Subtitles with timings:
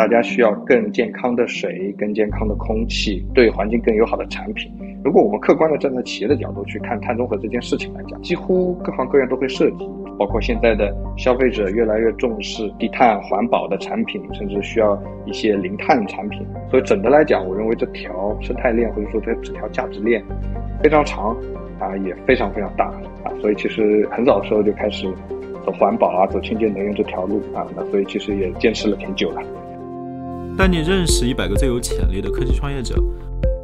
[0.00, 4.72] 大家需要更健康的水、更健康的空气、对环境更友好的产品。
[5.04, 9.86] 如果我们客观的站在企业的角度去看碳中和这件事情来讲，几乎各行各业都会涉及，
[10.18, 16.46] 包括现在的消费者越来越重视低碳环保的产品，甚至需要一些零碳产品。
[16.70, 20.24] 所以整的来讲，我认为这条生态链或者说这这条价值链
[20.82, 21.36] 非常长，
[21.78, 22.86] 啊，也非常非常大
[23.22, 23.30] 啊。
[23.42, 25.06] 所以其实很早的时候就开始
[25.62, 29.42] 走环保啊，走清洁能源这条路啊，那所以其实也坚持了挺久了。
[30.60, 32.94] 带你认识一百个最有潜力的科技创业者。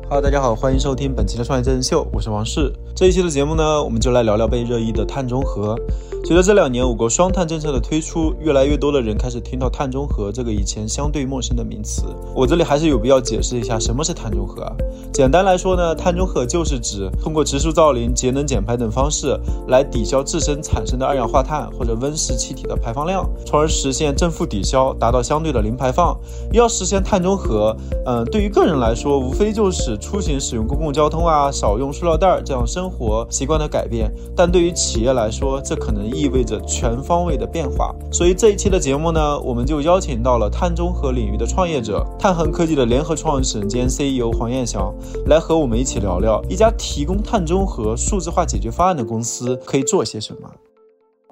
[0.09, 2.73] 好大家好，欢迎收听本期的创业真人秀，我是王世。
[2.95, 5.77] 这一期的节目呢，我们就来聊聊被热议的碳中和。
[6.25, 12.05] 随着这两年我国双碳政策的推出，越来越多的人开始听到碳中和这个以前相对陌生的名词。
[12.35, 14.73] 我这里还是有必要解释一下什么是碳中和啊。
[15.13, 26.17] 简单来说呢，碳中和就是指通过植树造林、节能减排等方式来抵消自身产生的二氧化碳或者温室气体的排放量，从而实现正负抵消，达到相对的零排放。
[26.53, 27.77] 要实现碳中和，
[28.07, 34.11] 嗯，对于个人来说，无非就是出行使用公共交通啊，少用塑料袋儿这样生活习惯的改变。
[34.37, 44.95] 但对于企业来说，这可能意味着全方位的变化，所以这一期的节目呢，我们就邀请到了碳中和领域的创业者，碳恒科技的联合创始人兼 CEO 黄彦翔，
[45.27, 50.51] 来和我们一起聊聊一家提供碳中和数字化解决方案的公司可以做些什么。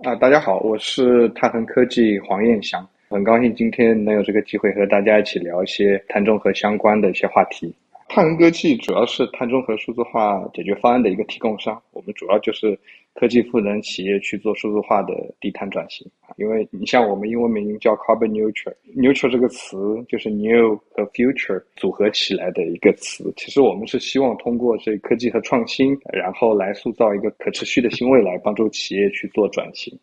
[0.03, 7.75] 啊，大家好，我是碳恒科技黄彦翔，很高兴今天能有这个机会和大家一起聊一些碳中和相关的一些话题。
[8.09, 12.79] 碳恒科技主要是碳中和数字化解决方案的一个提供商，我们主要就是。
[13.17, 16.05] 科技赋能企业去做数字化的低碳转型，
[16.37, 23.33] 因为你像我们英文名叫 carbon neutral，neutral 这个词就是 new 和 future 组合起来的一个词。
[23.37, 29.97] 其实我们是希望通过这科技和创新，然后来塑造一个可持续的新未来，帮助企业去做转型。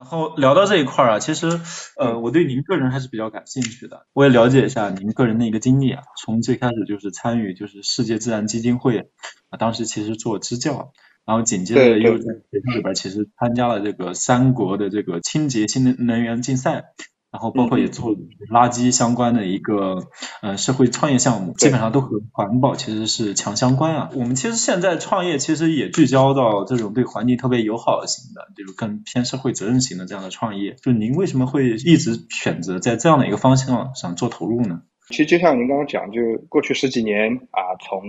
[0.00, 1.60] 然后聊到这一块儿啊，其实
[1.98, 9.10] 呃，我对您个人还是比较感兴趣的，我也了解一下您个人的一个经历啊，从最开始就是参与就是世界自然基金会
[9.50, 10.92] 啊，当时其实做支教。
[11.26, 16.86] 然后紧接着又在学校里边，其实参加了这个三国的这个清洁新能能源竞赛，
[17.32, 18.16] 然后包括也做
[18.50, 20.08] 垃圾相关的一个
[20.42, 24.10] 呃社会创业项目，基本上都和环保其实是强相关啊。
[24.14, 30.74] 我们其实现在创业其实也聚焦到这种对环境特别友好型的，就是更偏社会责任型的这样的创业。
[30.82, 34.82] 就您为什么会一直选择在这样的一个方向上做投入呢？
[35.08, 38.02] 其实就像您刚刚讲，就过去十几年啊，从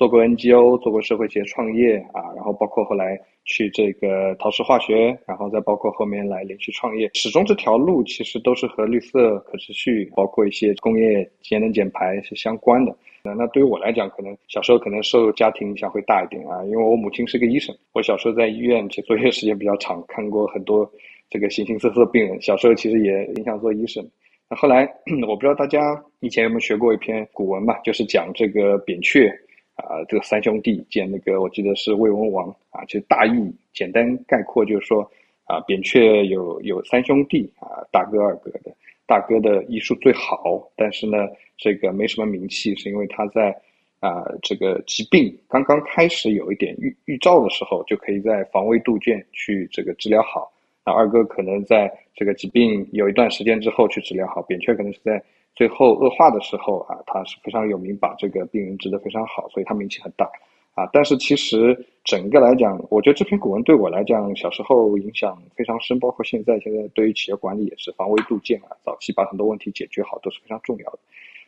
[0.00, 12.96] 做过 NGO，做过社会企业创业啊，然后包括后来去这个陶氏化学，然后再包括后面来连续创业，始终这条路其实都是和绿色、可持续，包括一些工业节能减排是相关的。
[13.22, 20.90] 那那对于我来讲，可能小时候可能受家庭影响会大一点啊，因为我母亲是个医生，我小时候在医院写作业时间比较长，看过很多
[21.28, 24.02] 这个形形色色的病人，小时候其实也影响做医生。
[24.48, 24.90] 那后来
[25.28, 29.30] 我不知道大家以前有没有学过一篇古文嘛，就是讲这个扁鹊。
[29.80, 32.84] 啊，这个三兄弟见那个，我记得是魏文王啊。
[32.86, 35.02] 其实大意简单概括就是说，
[35.44, 38.74] 啊，扁鹊有有三兄弟啊，大哥二哥的。
[39.06, 41.26] 大哥的医术最好，但是呢，
[41.56, 43.50] 这个没什么名气，是因为他在
[43.98, 50.52] 啊这个疾病刚刚开始有一点预预兆的时候，就可以在防微杜渐去这个治疗好。
[50.84, 55.22] 那二哥可能在这个疾病有一段时间之后去治疗好，扁鹊可能是在。
[55.60, 60.24] 最后恶化的时候啊，他是非常有名，把这个病人治得非常好，所以他名气很大
[60.74, 60.88] 啊。
[60.90, 70.98] 但是其实整个来讲，我觉得这篇古文对我来讲，小时候影响非常深，包括现在，现在对于企业管理也是防微杜渐啊，早期把很多问题解决好都是非常重要的。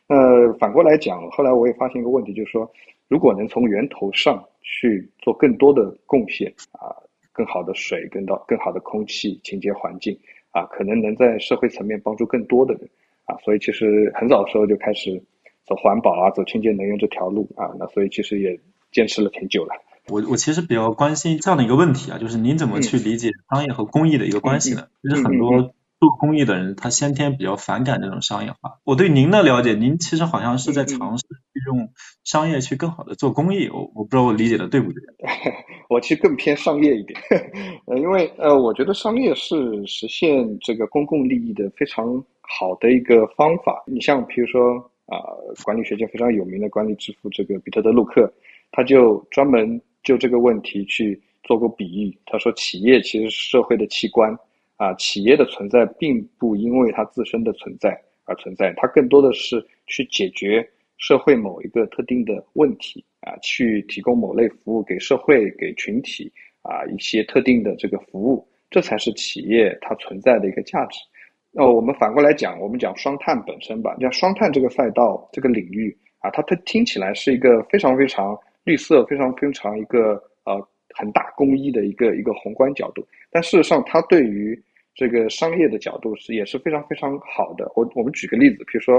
[0.07, 2.71] 那反过来讲，后来我也发现一个问题，就是说，
[3.09, 6.93] 如果能从源头上去做更多的贡献啊，
[7.33, 10.15] 更好的水，更到更好的空气，清洁环境
[10.51, 12.87] 啊，可能能在社会层面帮助更多的人。
[13.25, 15.23] 啊，所以其实很早的时候就开始
[15.67, 18.59] 走环保啊，走清洁能源这条路啊，那所以其实也
[18.91, 19.75] 坚持了挺久了。
[20.09, 24.89] 我我其实比较关心这样的一个问题啊，就是您怎么去理解商业和公益的一个关系呢？
[25.03, 25.75] 其实很多。
[26.03, 28.81] 做公益的人，他先天比较反感这种商业化。
[28.83, 31.25] 我对您的了解，您其实好像是在尝试
[31.69, 31.91] 用
[32.25, 33.69] 商业去更好的做公益。
[33.69, 35.01] 我我不知道我理解的对不对。
[35.89, 37.21] 我其实更偏商业一点，
[37.87, 42.05] 呃，因为呃，我觉得商业是实现这个公共利益的非常
[42.59, 43.83] 好的一个方法。
[43.87, 45.17] 你像比如说啊，
[45.65, 48.33] 管理学界非常有名的管理之父这个彼得德鲁克，
[48.71, 52.19] 他就专门就这个问题去做过比喻。
[52.27, 54.37] 他说，企业其实是社会的器官。
[54.79, 66.33] 啊，企业的存在并不因为它自身的存在而存在，它更多的是去解决社会某一个特定的问题啊，去提供某类服务给社会、给群体
[66.63, 70.99] 啊一些特定的这个服务，这才是企业它存在的一个价值。
[71.55, 80.15] 那我们反过来讲，我们讲双碳本身吧，像双碳这个赛道这个领域啊，它它听起来是一个非常非常绿色、非常非常一个
[80.45, 84.59] 呃很大公益的一个一个宏观角度，但事实上它对于
[84.95, 87.71] 这个商业的角度是也是非常非常好的。
[87.77, 88.99] 我我们举个例子，比如说，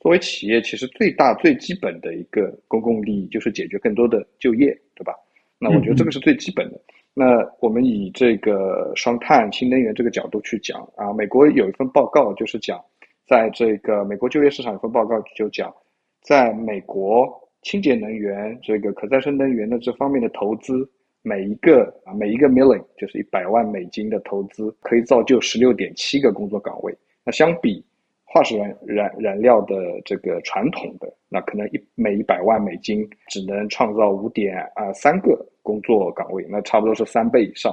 [0.00, 5.12] 作为企业，其实最大最基本的一个公共利益就是解决更多的就业，对吧？
[5.58, 6.80] 那我觉得这个是最基本的。
[7.14, 12.82] 那我们以这个双碳、新能源这个角度去讲啊，美国有一份报告就是讲，
[13.26, 15.74] 在这个美国就业市场有份报告就讲，
[16.22, 17.28] 在美国
[17.62, 20.88] 清洁能源、这个可再生能源的这方面的投资。
[21.22, 26.96] 每一个啊，每一个 million 就是一百万美金的投资，可以造就十六点七个工作岗位。
[27.22, 27.84] 那相比
[28.24, 35.38] 化石燃燃燃料的这个传统的，那可能一每一百万美金只能创造五点啊三个
[35.70, 37.72] 工作岗位，那差不多是三倍以上。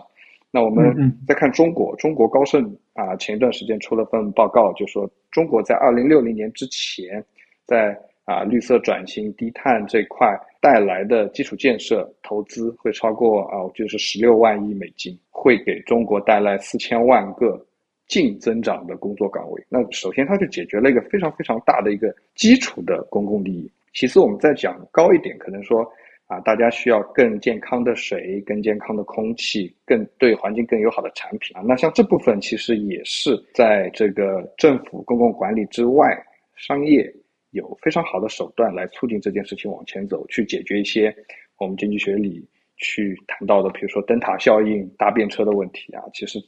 [0.51, 0.81] 那我们
[1.27, 2.61] 再看中国，中国高盛
[2.93, 7.23] 啊前一段时间出了份报告，就说中国在二零六零年之前，
[7.65, 10.27] 在啊，绿色转型、低碳这块
[10.61, 17.65] 带来的基础建设投资会超过啊，就是十六万亿美金，会给中国带来四千万个
[18.07, 19.65] 净增长的工作岗位。
[19.69, 23.69] 那首先，它就解决了一个非常非常大的一个基础的公共利益。
[23.93, 25.89] 其次，我们再讲高一点，可能说
[26.27, 31.61] 啊，大家需要更健康的水、更健康的空气、更对环境更友好的产品啊。
[31.65, 36.17] 那像这部分，其实也是在这个政府公共管理之外，
[36.55, 37.13] 商业。
[37.51, 41.15] 有非常好的手段来促进这件事情往前走，去解决一些
[41.57, 42.45] 我们经济学里
[42.75, 46.03] 去谈到的，比如说灯塔效应、搭便车的问题啊。
[46.13, 46.39] 其实，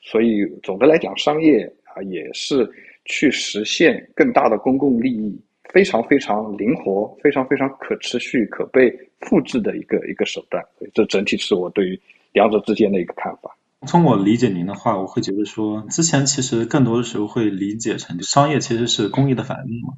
[0.00, 2.70] 所以总的来讲，商业啊也是
[3.06, 5.40] 去实现更大的公共利益，
[5.72, 10.62] 非常非常灵活、非常非常可持续、可被复制的一个一个手段。
[10.92, 12.00] 这整体是我对于
[12.32, 13.56] 两者之间的一个看法。
[13.86, 19.94] 从我理解您的话，我会觉得说，之前其实更多的时候会理解成商业其实是公益的反面嘛。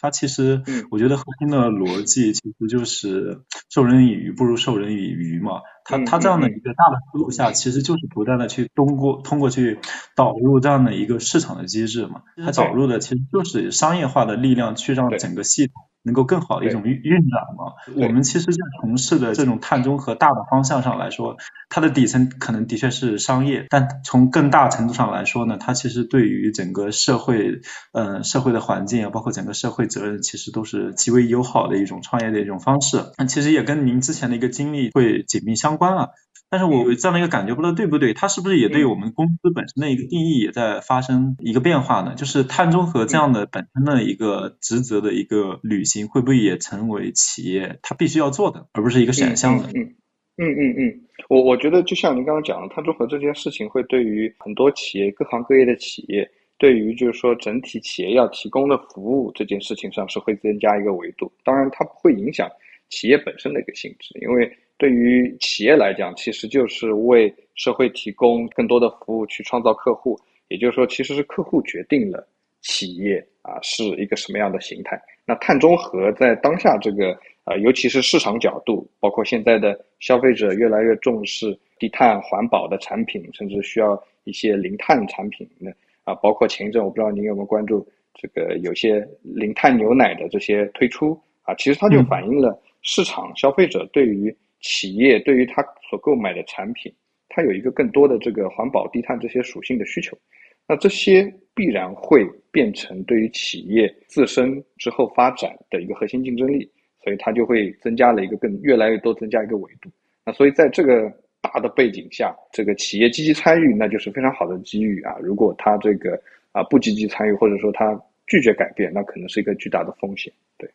[0.00, 5.60] 它其实，我觉得核心的逻辑其实就是授人以鱼不如授人以渔嘛。
[5.84, 9.78] 它它这样的一个大的思路下，其实就是不断的去通过通过去
[10.14, 12.22] 导入这样的一个市场的机制嘛。
[12.36, 15.74] 它导入的其实就是商业化的力量去让整个系统。
[16.08, 17.74] 能够更好的一种运运转嘛？
[17.94, 21.36] 我们其实，在从事的这种碳中和大的方向上来说，
[21.68, 27.60] 它的底层可能的确是商业，但从更大程度上来说呢，它其实对于整个社会，
[27.92, 33.12] 嗯，社会的环境啊，包括整个社会责任，其实都是极为友好的一种创业的一种方式。
[33.18, 36.14] 那其实也跟您之前的一个经历会紧密相关了。
[36.50, 38.14] 但是我有这样的一个感觉，不知道对不对？
[38.14, 42.14] 它是不是也对我们公司本身的一个定义也在发生一个变化呢？
[42.16, 49.68] 就是碳中和这样的本身的一个职责的一个履行，会不会也成为企业它必须要做的，而不是一个选项呢？
[49.74, 49.94] 嗯
[50.38, 61.30] 嗯嗯嗯，我我觉得就像您刚刚讲的，碳中和这件事情会对于很多企业、各行各业的企业，对于就是说整体企业要提供的服务这件事情上是会增加一个维度。
[61.44, 62.48] 当然，它不会影响
[62.88, 64.50] 企业本身的一个性质，因为。
[64.78, 70.18] 对于企业来讲，其实就是为社会提供更多的服务，去创造客户。
[70.46, 72.26] 也就是说，其实是客户决定了
[72.62, 74.98] 企业啊是一个什么样的形态。
[75.26, 77.14] 那碳中和在当下这个
[77.44, 85.46] 呃，尤其是市场角度，包括现在的消费者越来越重视低碳环保的产品，甚至需要一些零碳产品。
[85.58, 85.70] 那
[86.04, 96.92] 啊，包括前一阵我不知道您有没有关注这个有些零碳牛奶的这些推出啊，其实它就反映了市场消费者对于企业对于它所购买的产品，
[97.28, 100.18] 它有一个更多的这个环保、低碳这些属性的需求，
[100.66, 106.70] 那这些必然会变成对于企业自身之后发展的一个核心竞争力，
[107.02, 109.90] 所以它就会增加了一个更越来越多增加一个维度。
[110.24, 115.16] 那所以在这个大的背景下，这个企业积极参与，那就是非常好的机遇啊。
[115.22, 116.20] 如果他这个
[116.52, 120.32] 啊不积极参与，或者说他拒绝改变，那可能是一个巨大的风险。
[120.58, 120.68] 对。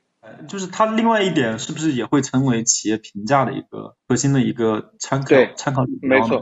[0.47, 6.09] 就是它另外一点是不是也会成为企业评价的一个核心的一个参考参考指标？
[6.09, 6.41] 没错，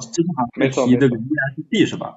[0.56, 2.16] 没错，提这个 ESG 是吧？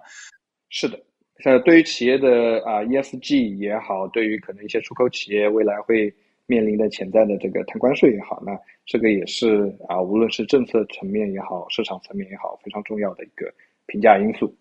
[0.68, 0.98] 是的，
[1.44, 6.14] 呃，对于企业的啊 ESG 也好，对于可能一些出口企业未来会
[6.46, 8.52] 面临的潜在的这个碳关税也好，那
[8.84, 13.52] 这个也是啊，无论是政策层面也好，市场层面也好，非常重要的一个
[13.86, 14.54] 评价因素。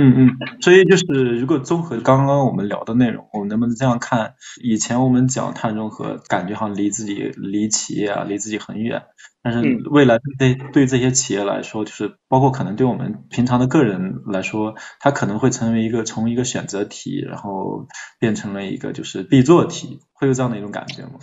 [0.00, 1.04] 嗯嗯，所以就是
[1.40, 4.34] 如果综合刚刚我们聊的内容，我们能不能这样看？
[4.62, 9.02] 以前我们讲碳中和，感觉好像离自己、离企业啊、离自己很远。
[9.42, 17.88] 但是未来对对这些企业来说，就是包括可能对我们平常的个人来说，它可能会成为一个从一个选择题，然后
[18.20, 21.18] 变成了一个就是必做题，会有这样的一种感觉吗？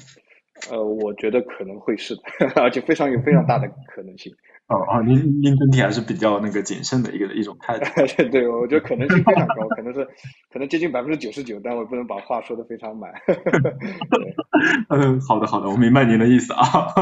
[0.69, 2.21] 呃，我觉得可能会是的，
[2.61, 4.33] 而且非常有非常大的可能性。
[4.69, 7.85] 哦哦，您您整体还是比较那个谨慎的一个一种态度。
[8.31, 10.03] 对，我觉得可能性非常高，可能是
[10.51, 13.11] 可能接近百分之九十九，但我不能把话说的非常满。
[14.89, 16.93] 嗯，好的好的，我明白您的意思啊。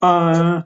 [0.00, 0.64] 嗯。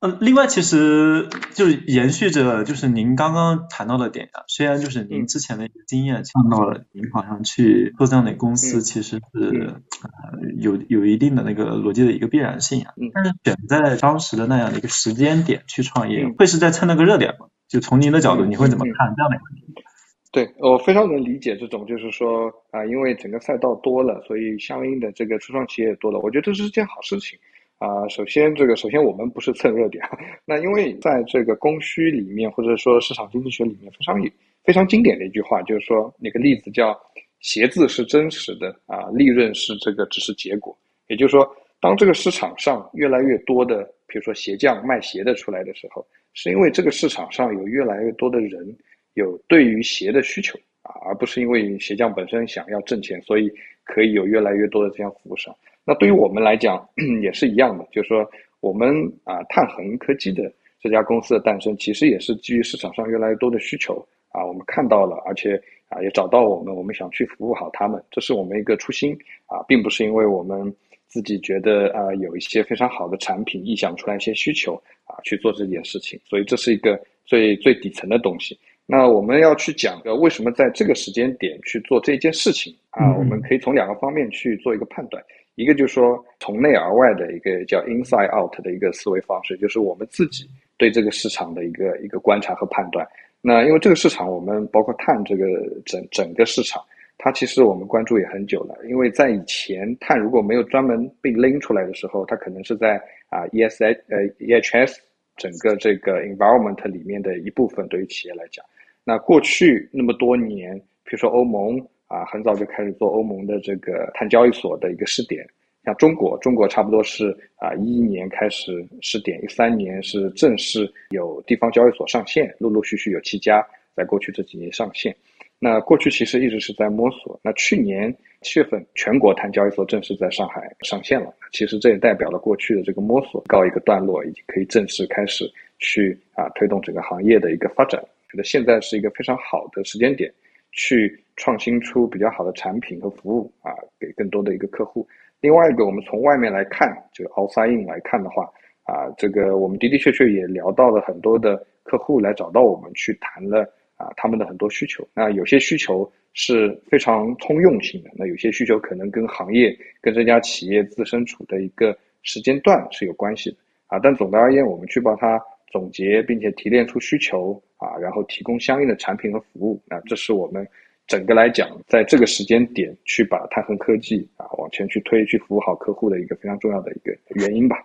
[0.00, 17.48] 嗯，另外其实就是延续着就是您刚刚谈到的点啊，虽然就是您之前的一个经验看到了，您好像去做这样的公司其实是呃有有一定的那个逻辑的一个必然性啊，但是选在当时的那样的一个时间点去创业，会是在蹭那个热点吗？
[17.68, 19.84] 就从您的角度，你会怎么看这样的一个问题？
[20.32, 27.38] 对我非常能理解这种，就是说啊，因为整个赛道多了，所以相应的这个初创企业也多了，我觉得这是件好事情。
[27.80, 30.04] 啊，首先这个，首先我们不是蹭热点，
[30.44, 34.22] 那因为在这个供需里面，或者说市场经济学里面非常
[34.62, 36.94] 非常经典的一句话，就是说那个例子叫
[37.40, 40.76] “鞋子是真实的啊，利润是这个只是结果”。
[41.08, 48.76] 也就是说，当这个市场上越来越多的，比如说鞋匠卖鞋的出来的时候，是因为这个市场上有越来越多的人
[49.14, 53.50] 有对于鞋的需求啊，而不是因为鞋匠本身想要挣钱，所以
[53.84, 55.56] 可以有越来越多的这样服务商。
[55.84, 56.86] 那对于我们来讲
[57.22, 58.28] 也是一样的，就是说
[58.60, 58.90] 我们
[59.24, 70.72] 啊，碳恒科技的这家公司的诞生，其实也是基于市场上越来越多的需求啊，我们看到了，而且啊也找到我们，我们想去服务好他们，这是我们一个初心啊，并不是因为我们
[71.08, 78.56] 自己觉得啊有一些非常好的产品臆想出来一些需求啊去做这件事情，所以这是一个最最底层的东西。
[78.86, 85.22] 那我们要去讲的为什么在这个时间点去做这件事情啊，我们可以从两个方面去做一个判断。
[85.60, 90.48] 一个就是说从内而外的一个叫 inside out 的一个思维方式，就是我们自己
[90.78, 93.06] 对这个市场的一个一个观察和判断。
[93.42, 95.44] 那因为这个市场，我们包括碳这个
[95.84, 96.82] 整整个市场，
[97.18, 98.74] 它其实我们关注也很久了。
[98.88, 102.96] 因为在以前碳如果没有专门被拎出来的时候，它可能是在
[103.28, 104.96] 啊 ESH 呃 EHS
[105.36, 108.64] 整个这个 environment 里面的一部分，对于企业来讲。
[109.04, 110.74] 那过去那么多年，
[111.04, 111.86] 比如说欧盟。
[112.10, 115.46] 啊，很早就开始做欧盟的这个碳交易所的一个试点，
[115.84, 123.64] 像中国，中国差不多是啊一一年开始试点，一三年是正式有地方交易所上线，陆陆续续有七家
[123.94, 125.14] 在过去这几年上线。
[125.60, 127.38] 那过去其实一直是在摸索。
[127.44, 131.32] 那去年七月份，全国碳交易所正式在上海上线了。
[131.52, 135.44] 其实这也代表了过去的这个摸索告一个段落，已经可以正式开始
[135.78, 138.02] 去啊推动整个行业的一个发展。
[138.32, 140.32] 觉得现在是一个非常好的时间点。
[140.72, 145.06] 去创新出比较好的产品和服务啊，给更多的一个客户。
[145.40, 148.44] 另外一个，我们从外面来看，就 outside in 来看的话，
[148.84, 153.62] 啊，这个我们的的确确也聊到了很多的客户来找到我们去谈了
[153.96, 155.06] 啊，他们的很多需求。
[155.14, 163.98] 那有些需求是非常通用性的，那有些需求可能跟行业跟这家企业自身处的一个时间段是有关系的啊。
[163.98, 167.62] 但总的而言，我们去帮他总结并且提炼出需求。
[167.80, 170.68] 啊，然后提供相应的产品和服务，啊这是我们
[171.06, 177.78] 整个来讲，在这个时间点去把碳恒科技啊往前去推，去服务好客户的一个非常重要的一个原因吧。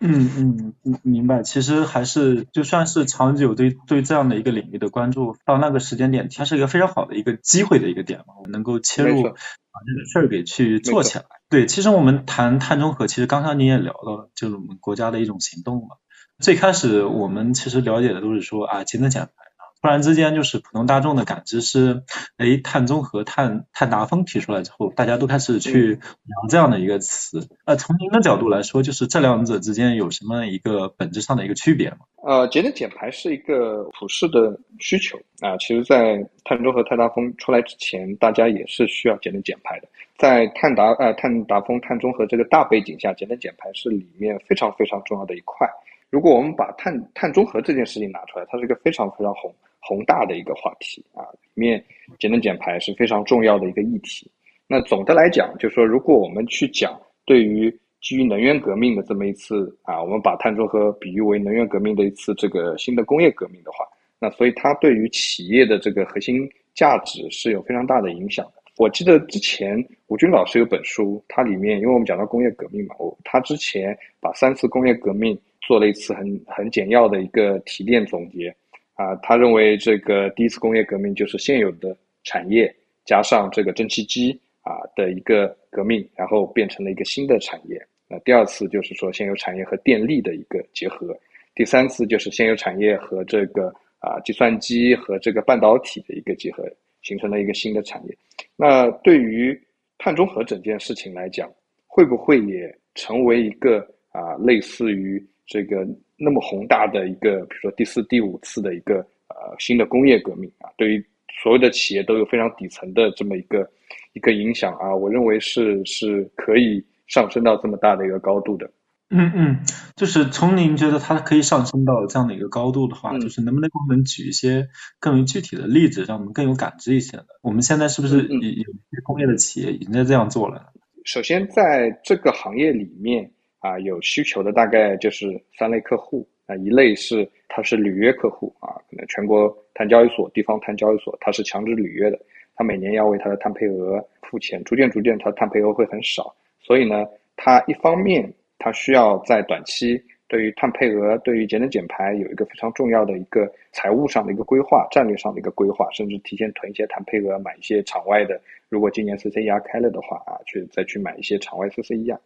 [0.00, 1.42] 嗯嗯，明白。
[1.42, 11.26] 其实还是就算是长久对对这样的一个领域的关注，到那个时间点，它是一个非常好的一个机会的一个点嘛，我们能够切入把这个事儿给去做起来。
[11.50, 15.96] 对，其实我们谈碳中和，其实刚刚你也聊到了，就是我们国家的一种行动嘛。
[16.40, 22.02] 最开始我们其实了解的都是说啊节能减排啊，突然之间就是普通大众的感知是，
[22.36, 27.48] 哎碳中和、碳碳达峰提出来之后，大家都开始去聊这样的一个词。
[27.64, 31.98] 呃，从您的角度来说，就是这两者之间有什么一个本质上的一个区别吗？
[32.26, 35.56] 呃，节能减排是一个普世的需求啊。
[35.58, 39.88] 其实，在碳中和、碳达峰出来之前，大家也是需要节能减排的。
[40.16, 45.68] 在碳达呃碳达峰、碳中和这个大背景下，节能减排是里面非常非常重要的一块。
[46.14, 51.84] 如果我们把碳碳中和这件事情拿出来，它是一个非常非常宏宏大的一个话题啊，里面
[52.20, 54.30] 节能减排是非常重要的一个议题。
[54.68, 57.68] 那总的来讲，就是说，如果我们去讲对于
[58.00, 63.84] 基于能源革命的这么一次啊，我们把碳中和比喻为能源革命的一次这个新的工业革命的话，
[64.20, 68.62] 那所以它对于企业的这个核心价值是有非常大的影响的。
[68.76, 75.36] 我记得之前吴军老师有本书，它里面因为我们讲到工业革命嘛，我他之前把三次工业革命。
[75.66, 78.54] 做了一次很很简要的一个提炼总结，
[78.94, 82.72] 啊，他认为这个第一次工业革命就是现有的产业
[83.04, 87.80] 加上这个蒸汽机啊的一个革命，然后变成了一个新的产业。
[88.06, 91.16] 那第二次就是说现有产业和电力的一个结合，
[91.54, 96.62] 第三次就是现有产业和这个啊计算机和这个半导体的一个结合，
[97.02, 98.16] 形成了一个新的产业。
[98.54, 99.58] 那对于
[99.96, 101.50] 碳中和整件事情来讲，
[101.86, 103.78] 会不会也成为一个
[104.12, 105.24] 啊类似于？
[105.46, 105.86] 这个
[106.16, 108.96] 那么宏大的一个，比如说第四、第五次的一个
[109.28, 111.06] 呃新的工业革命啊，对于
[111.42, 113.68] 所有的企业都有非常底层的这么一个
[114.12, 118.70] 一个影响啊，我认为是是可以上升到这么大的一个高度的。
[119.10, 119.58] 嗯嗯，
[119.94, 127.24] 就是从您觉得它可以上升到这样的一个高度的话，就是能不能给我们举一些更为具体的例子，让我们更有感知一些呢？
[127.42, 130.72] 我们现在是不是有有些工业的企业已经在这样做了？
[131.04, 133.30] 首先，在这个行业里面
[133.64, 142.20] 啊，有需求的大概就是三类客户啊，一类是他是履约客户啊，可能全国碳交易所、地方碳交易所，他是强制履约的，
[142.56, 147.06] 他每年要为他的碳配额付钱，逐渐逐渐，他碳配额会很少，所以呢，
[147.36, 158.38] 他一方面他需要在短期对于碳配额、对于节能减排有一个非常重要的一个财务上的一个规划、战略上的一个规划，甚至提前囤一些碳配额，买一些场外的。
[158.68, 162.18] 如果今年 CCER 开了的话啊，去再去买一些场外 CCER。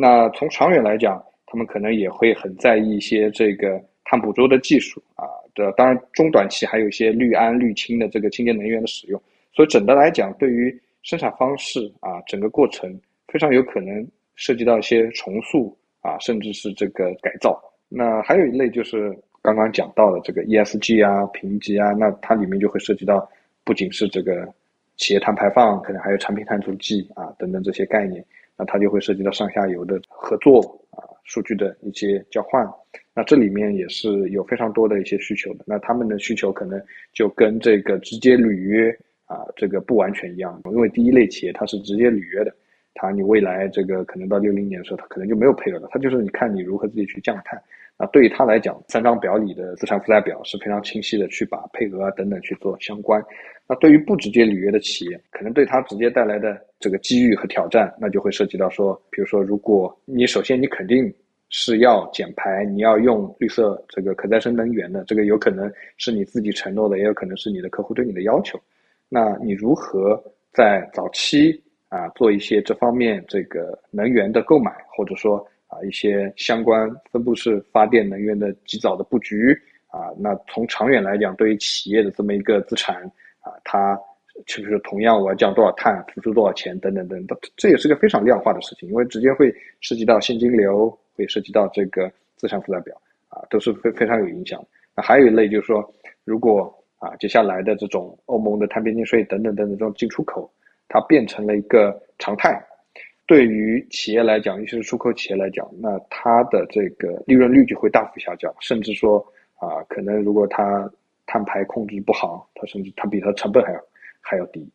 [0.00, 5.26] 那从长远来讲，他们可能也会很在意一些这个碳捕捉的技术啊。
[5.56, 9.20] 这当然中短期还有一些氯氨氯氢的这个清洁能源的使用。
[9.52, 17.60] 所以整的来讲，对于生产方式啊，整个过程非常有可能涉及到一些重塑啊，甚至是这个改造。
[17.88, 19.12] 那还有一类就是
[19.42, 23.28] 刚刚讲到的这个 ESG 啊、评级啊，那它里面就会涉及到
[23.64, 24.48] 不仅是这个。
[25.00, 28.20] 企业碳排放可能还有产品碳足迹啊等等这些概念，
[28.58, 30.60] 那它就会涉及到上下游的合作
[30.90, 32.68] 啊，数据的一些交换，
[33.14, 35.64] 那这里面也是有非常多的一些需求的。
[35.64, 38.90] 那他们的需求可能就跟这个直接履约
[39.26, 42.52] 啊这个不完全一样，因为第一类企业它是直接履约的，
[42.94, 47.62] 它你未来这个可能到六零年的时候，它可能就没有配额了，它就是你看你如何自己去降碳。
[47.98, 53.20] 那对于他来讲，三张表里的资产负债表是非常清晰的，去把配额啊等等去做相关。
[53.66, 61.12] 那对于不直接履约的企业，可能对他直接带来的这个机遇和挑战，那就会涉及到说，比如说，如果你首先你肯定
[61.50, 68.58] 是要减排，你要用绿色这个可再生能源的，这个有可能是你自己承诺的，也有可能是你的客户对你的要求。
[69.08, 80.10] 那你如何在早期啊做一些这方面这个能源的购买，或者说啊一些相关分布式发电能源的及早的布局啊？
[80.18, 83.00] 那从长远来讲，对于企业的这么一个资产。
[83.40, 83.98] 啊，它
[84.46, 94.62] 是不是同样我要降多少碳，付出多少钱等等等等，这也是个非常量化的事情，因为直接会涉及到现金流，会涉及到这个资产负债表，啊，都是非非常有影响。
[94.94, 100.50] 那还有一类就是说，如果啊接下来的这种欧盟的碳边境税等等等等这种进出口，
[100.88, 102.62] 它变成了一个常态，
[103.28, 109.18] 对于企业来讲，尤其是出口企业来讲，那它的这个利润率就会大幅下降，甚至说
[109.56, 110.90] 啊，可能如果它
[111.26, 113.80] 碳排控制不好，它甚至它比它成本还要
[114.22, 114.66] 还要低。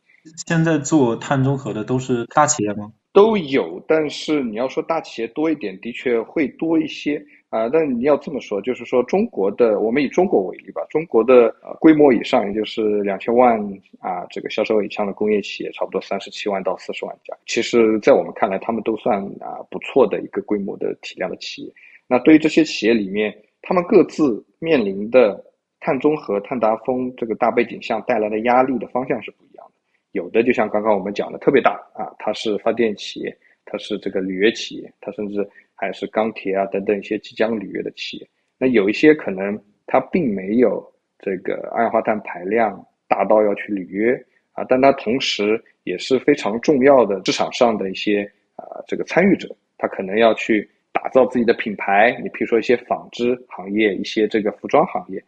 [0.46, 2.94] 现在做碳中和的都是大企业吗？
[3.12, 7.70] 都有，但是你要说大企业多一点，的确会多一些啊。
[7.70, 13.60] 但你要这么说，就是说中国的，我们以中国为例吧，中国的呃规模以上，也就是两千万
[14.00, 17.38] 啊这个销售以上的工业企业，差不多三十七万到四十万家。
[17.46, 21.74] 其实，在我们看来，他们都算啊不错的一个规模的体量的企业。
[22.08, 25.44] 那对于这些企业里面，他们各自面临的。
[25.86, 29.74] 碳中和、碳达峰这个大背景下带来的压力的方向是不一样的。
[30.14, 35.46] 有的就像刚刚我们讲的特别大啊，它是发电企业，它是这个履约企业，它甚至
[35.84, 38.28] 还是钢铁啊等等一些即将履约的企业。
[38.58, 40.84] 那有一些可能它并没有
[41.20, 44.14] 这个二氧化碳排量达到要去履约
[44.54, 48.24] 啊，但它同时也是非常重要的市场上的一些
[48.56, 52.18] 啊这个参与者，它可能要去打造自己的品牌。
[52.24, 55.24] 你比如说一些纺织行业，一些这个服装行业。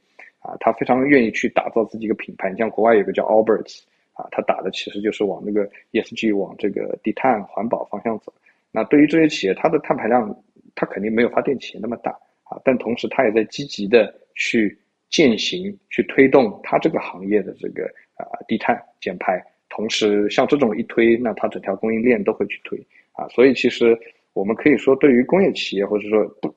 [0.45, 2.51] 啊，他非常愿意去打造自己一个品牌。
[2.51, 3.81] 你像国外有个叫 Alberts，
[4.13, 8.31] 啊，他打的其实就是往那个 ESG、往这个低碳环保方向走。
[8.75, 10.43] 那对于这些企业，它的碳排量，
[10.75, 12.11] 它肯定没有发电企业那么大
[12.43, 14.77] 啊，但同时它也在积极的去
[15.09, 17.85] 践行、去推动它这个行业的这个
[18.17, 19.41] 啊低碳减排。
[19.69, 22.77] 同时，像这种一推，那它整条供应链都会去推
[23.13, 23.27] 啊。
[23.29, 23.97] 所以，其实
[24.33, 26.53] 我们可以说，对于工业企业，或者说不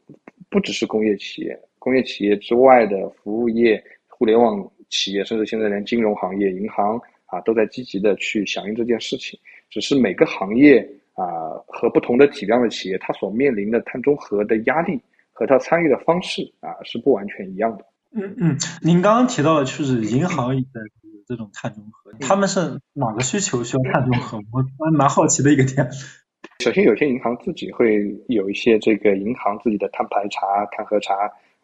[0.51, 1.59] 不只是工业企业。
[1.79, 9.39] 工业企业之外的服务业、互联网企业，甚至现在连金融行业、银行啊，都在积极的去响应这件事情。
[9.71, 10.87] 只是每个行业
[11.19, 15.03] 啊和不同的体量的企业，它所面临的碳中和的压力
[15.33, 17.85] 和它参与的方式啊是不完全一样的。
[18.15, 20.81] 嗯嗯，您刚刚提到的就是银行也在
[21.27, 24.39] 这种碳中和，他们是哪个需求需要碳中和？
[24.53, 25.91] 我还蛮好奇的一个点。
[26.65, 31.15] 首先，有些银行自己会有一些这个银行自己的碳排查、碳核查。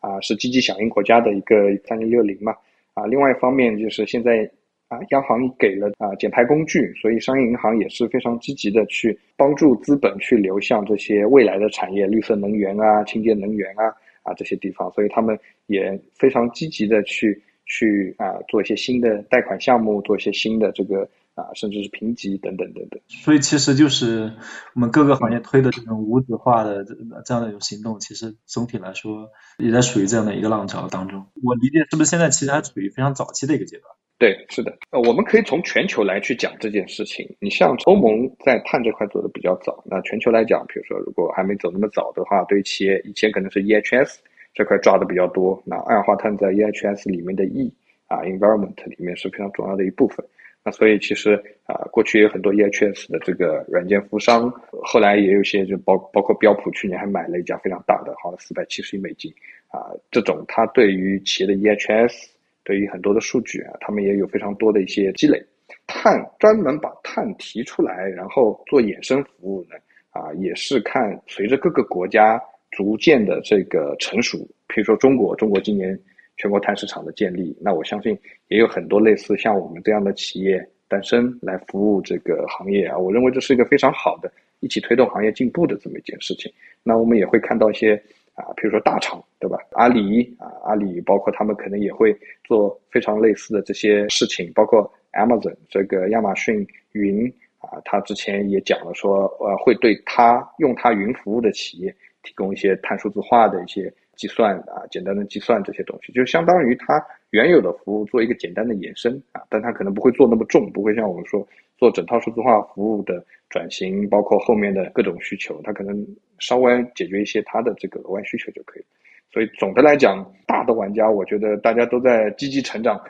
[0.01, 2.55] 啊，是积极响应国家的一个三零六零嘛？
[2.93, 4.51] 啊，另外一方面就是现在
[4.94, 13.87] 啊，央行给了啊减排工具，所以商业银行也是非常积极的去帮助资本去流向这些未来的产业，绿色能源啊、清洁能源啊
[14.22, 23.00] 啊这些地方，所以他们也非常积极的去去啊做一些新的贷款项目，做一些新的这个啊甚至是评级等等等等。
[23.09, 24.33] 所以其实就是
[24.74, 26.85] 我们各个行业推的这种无纸化的
[27.24, 31.26] 这样的一种行动，其实总体来说也在属于这样的一个浪潮当中。
[31.42, 33.88] 我理解是不是现在其实还处于非常早期的一个阶段？
[34.16, 37.29] 对，是的，呃，我们可以从全球来去讲这件事情。
[37.40, 44.18] 你像欧盟在碳这块做的比较早，那全球来讲，比如说如果还没走那么早的话，对于企业以前可能是 EHS
[44.55, 47.70] 这块抓的比较多，那二氧化碳在 EHS 里面的 E
[48.07, 50.24] 啊，environment 里面是非常重要的一部分。
[50.64, 51.35] 那所以其实
[51.66, 54.48] 啊，过去有很多 EHS 的这个软件服务商，
[54.85, 59.31] 后来也有些就包包括标普去年还买了一家非常大的，好像四百七十亿美金
[59.68, 62.31] 啊，这种它对于企业的 EHS。
[62.64, 65.40] 对于很多的数据啊，他们也有非常多的一些积累。
[65.87, 69.77] 碳专门把碳提出来，然后做衍生服务呢，
[70.11, 74.38] 啊，也是看随着各个国家逐渐的这个成熟。
[74.66, 75.98] 比如说中国，中国今年
[76.37, 82.96] 全国碳市场的建立，那我相信也有很多类似像我们这样的企业诞生来服务这个行业啊。
[82.96, 86.50] 我认为这是一个非常好的一起推动行业进步的这么一件事情。
[86.83, 88.03] 那我们也会看到一些。
[88.35, 89.59] 啊，比如说大厂，对吧？
[89.73, 111.46] 阿里啊，阿里包括他们可能也会做非常类似的这些事情，包括 Amazon 这个亚马逊云啊，他之前也讲了说，呃，会对他用他云服务的企业提供一些碳数字化的一些计算啊，简单的计算这些东西，就相当于他原有的服务做一个简单的延伸啊，但他可能不会做那么重，不会像我们说
[111.79, 116.07] 做整套数字化服务的转型，包括后面的各种需求，他可能。
[116.40, 118.85] 稍微解决一些他的这个额外需求就可以，
[119.33, 123.00] 所以总的来讲，大的玩家我觉得大家都在积极成长。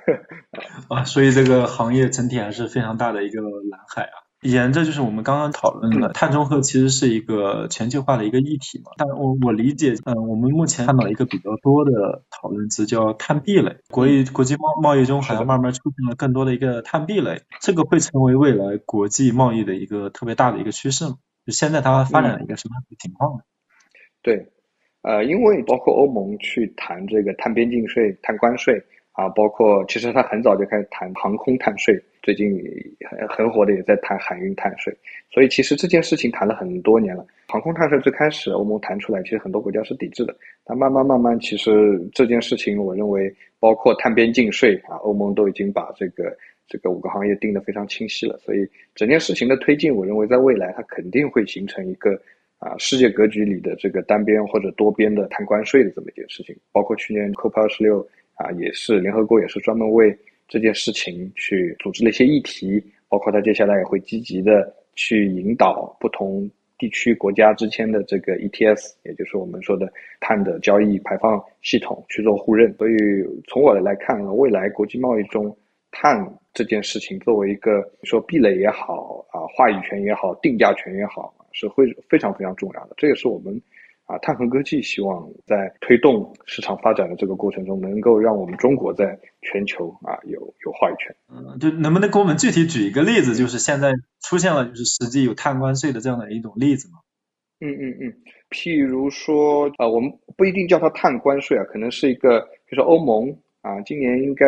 [0.90, 3.40] 啊，所以这个行业整体还是非常大的一个
[3.70, 4.23] 蓝海啊。
[4.44, 21.16] 沿着就是我们刚刚讨论的碳中和其实是一个全球化的一个议题嘛，但我我理解，嗯，我们目前看到一个比较多的讨论词叫碳壁垒，国际国际贸贸易中好像慢慢出现了更多的一个碳壁垒，这个会成为未来国际贸易的一个特别大的一个趋势吗？
[21.46, 23.44] 就现在它发展了一个什么样的情况呢？
[24.22, 24.46] 对，
[25.02, 32.58] 呃，因为包括欧盟去谈这个碳边境税、碳关税啊，包括其实它很早就开始谈航空碳税，最近
[33.08, 34.92] 很很火的也在谈海运碳税，
[35.30, 37.24] 所以其实这件事情谈了很多年了。
[37.46, 40.34] 航空碳税最开始欧盟谈出来，其实很多国家是抵制的，
[40.64, 41.70] 但慢慢慢慢，其实
[42.14, 46.36] 这件事情我认为，包括碳边境税啊，欧盟都已经把这个。
[46.66, 52.18] 这个五个行业定得非常清晰了，所以整件事情的推进，我认为在未来它肯定会形成一个
[52.58, 56.56] 啊世界格局里的这个单边或者多边的碳关税的这么一件事情。
[56.72, 58.00] 包括去年 COP 二十六
[58.36, 60.08] 啊，也是联合国也是专门为
[60.54, 72.72] 这件事情去组织了一些议题，包括他接下来也会积极的去引导不同地区国家之间的这个 ETS，也就是我们说的碳的交易排放系统去做互认。
[72.74, 72.94] 所以
[73.48, 75.52] 从我的来看呢，未来国际贸易中
[75.90, 82.94] 碳这件事情作为一个说壁垒也好啊，话语权也好，定价权也好，是会非常非常重要的。
[82.96, 83.60] 这也是我们
[84.06, 91.14] 啊，碳恒科技希望在推动市场发展的这个过程中，能够让我们中国在全球啊有有话语权。
[91.28, 96.98] 嗯，就能不能给我们具体举一个例子，就是现在出现了就是实际有碳关税的这样的一种例子吗？
[97.60, 98.14] 嗯嗯嗯，
[98.50, 103.36] 譬如说啊，我们不一定叫它碳关税啊，可能是一个，比如说欧盟。
[103.64, 104.44] 啊，今年应该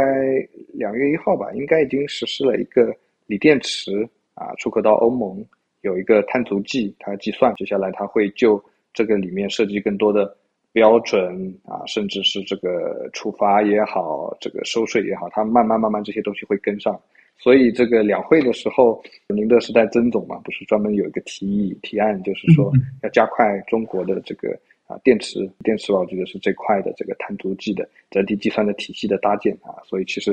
[0.74, 2.94] 两月一号吧，应该已经实施了一个
[3.28, 5.42] 锂电池啊出口到欧盟
[5.80, 8.62] 有一个碳足迹，它计算接下来它会就
[8.96, 10.36] 这个里面涉及更多的
[10.72, 17.00] 标准啊，甚至是这个处罚也好，这个收税也好，它慢慢慢慢这些东西会跟上。
[17.38, 24.58] 所以这个两会的时候，宁德时代曾总嘛，不是专门有一个提议提案，就是说要加快中国的这个。
[24.88, 30.30] 啊，电池，电池，我觉得是这块的这个碳足迹的整体计算的体系的搭建啊，所以其实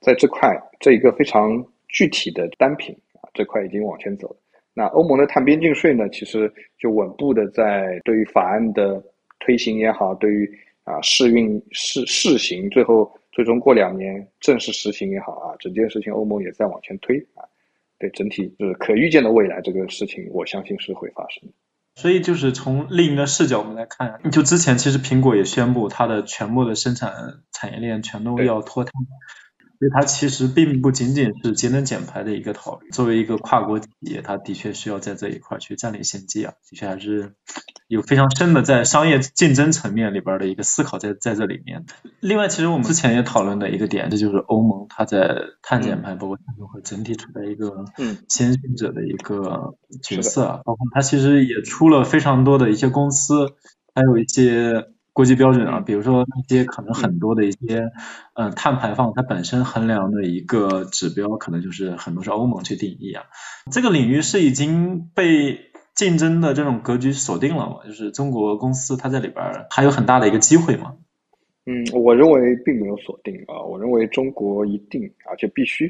[0.00, 4.36] 在这块这一个非常具体的单品啊，这块已经往前走了。
[4.74, 9.02] 那欧盟的碳边境税呢，其实就稳步的在对于法案的
[9.40, 10.50] 推行也好，对于
[10.84, 17.44] 啊试运试试行，最后最终过两年正式实行也好啊，整件事情欧盟也在往前推啊，
[17.98, 21.54] 对整体就是可预见的未来这个事情，我相信是会发生的。
[21.94, 27.12] 所以就是从另一个视角我们来看，就之前其实苹果也宣布它的全部的生产
[27.52, 28.92] 产业链全都要脱碳。
[29.82, 37.34] 所以它其实并不仅仅是节能减排的一个考虑，作为一个跨国企业，它的确需要在这一块去占领先机啊，的确还是
[37.88, 41.84] 有非常深的在商业竞争层面里边的一个思考在在这里面。
[42.20, 47.84] 另外，其实我们之前也讨论的一个点，这就是欧盟它在碳减排包括碳中和整体处在一个
[48.28, 53.48] 先行者的一个角色，包括它其实也出了非常多的一些公司，
[53.96, 54.91] 还有一些。
[55.12, 57.90] 国际标准啊，比如说那些可能很多的一些，
[58.34, 63.24] 嗯，碳排放它本身衡量的一个指标，可能就是很多是欧盟去定义啊。
[63.70, 65.58] 这个领域是已经被
[65.94, 67.80] 竞争的这种格局锁定了吗？
[67.84, 70.96] 就是中国公司它在里边还有很大的一个机会吗？
[71.66, 75.86] 嗯，我认为并没有锁定啊，我认为中国一定而且必须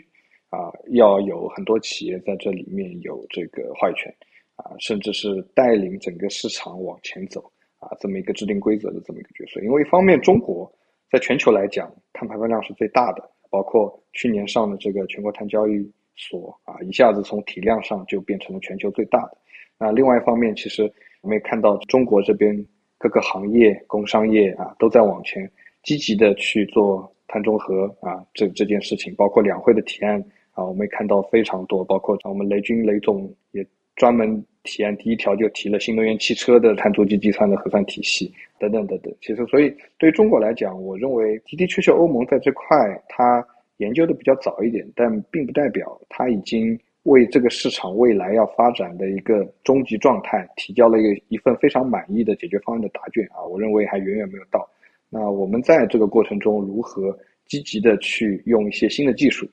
[0.50, 4.12] 啊要有很多企业在这里面有这个话语权
[4.56, 7.52] 啊，甚至是带领整个市场往前走。
[7.82, 10.72] 啊，这么一个制定规则的这么一个角色，因为一方面中国
[11.10, 19.36] 在全球来讲碳排放量是最大的，包括去年上的这个全国碳交易所啊，一下子从体量上就变成了全球最大的。
[19.78, 20.90] 那另外一方面，其实
[21.22, 22.56] 我们也看到中国这边
[22.98, 25.50] 各个行业、工商业啊都在往前
[25.82, 34.44] 积极的去做碳中和啊，这这件事情，包括两会的提案啊，我们也看到非常多，包括我们雷军雷总也专门。
[34.64, 39.12] 提案第一条就提了新能源汽车的碳足迹计算的核算体系等等等等。
[39.20, 42.64] 其实，所以对于中国来讲，我认为的的确确欧盟在这块
[43.08, 43.44] 它
[43.78, 53.42] 研究的比较早一点，但并不代表它已经为这个市场未来要发展的一个终极状态提交了一个一份非常满意的解决方案的答卷啊。
[53.42, 54.64] 我认为还远远没有到。
[55.10, 59.44] 那我们在这个过程中如何积极的去用一些新的技术？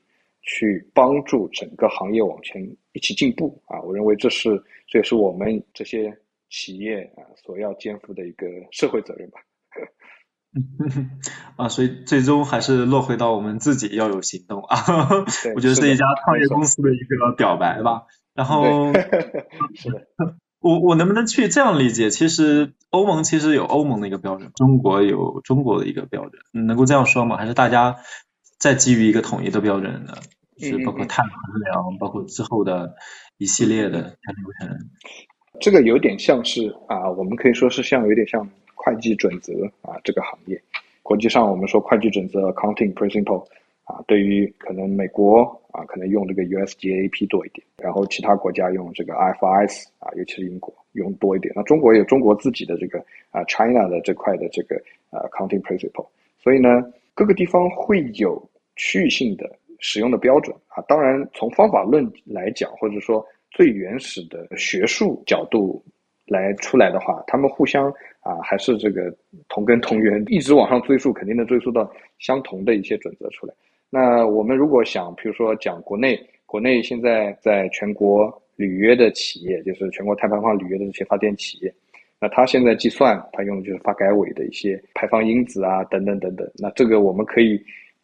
[0.42, 2.62] 去帮助整个行业往前
[2.94, 3.82] 一起进步啊！
[3.82, 6.18] 我认为这是这也是我们这些
[6.50, 9.40] 企业啊所要肩负的一个社会责任吧。
[11.58, 14.78] 啊，所以最终还是落回到我们自己要有行动啊！
[15.56, 18.04] 我觉得是一家创业公司的一个表白吧。
[18.34, 18.94] 然后，
[19.76, 20.08] 是的，
[20.60, 22.10] 我我能不能去这样理解？
[22.10, 27.38] 其实欧盟其实有欧盟的一个标准，中国有中国的一个标准，能够这样说吗？
[27.38, 27.98] 还是大家
[28.60, 30.14] 在基于一个统一的标准呢？
[30.62, 32.94] 是包括碳衡量，包括之后的
[33.38, 34.78] 一系列的流程。
[35.62, 38.46] 这个有点像是啊，我们可以说是像有点像
[38.76, 40.62] 会计准则啊，这个行业。
[41.02, 43.46] 国际上我们说会计准则 （accounting principle）
[43.86, 51.54] 啊，对于可能美国啊，可能用这个 USGAP 多一点，然后其他国家用这个 IFRS 啊，尤其是英国用多一点。
[51.56, 53.00] 那中国有中国自己的这个
[53.32, 54.76] 啊 China 的这块的这个
[55.10, 56.08] 啊 accounting principle，
[56.44, 58.49] 所以呢，各个地方会有
[58.80, 59.48] 区域性的。
[59.82, 65.82] 使用的标准啊，当然从方法论来讲，或者说最原始的学术角度
[66.28, 67.90] 来出来的话，他们互相
[68.20, 69.10] 啊还是这个
[69.48, 73.54] 同根同源，一直往上追溯，肯定能追溯到相同的一些准则出来。
[73.90, 81.74] 那我们如果想，比如说讲国内，国内现在在全国履约的企业，就是全国碳排放履约的这些发电企业，
[82.20, 86.46] 那他现在计算，他用的就是发改委的一些排放因子啊，等等等等。
[86.56, 87.58] 那这个我们可以。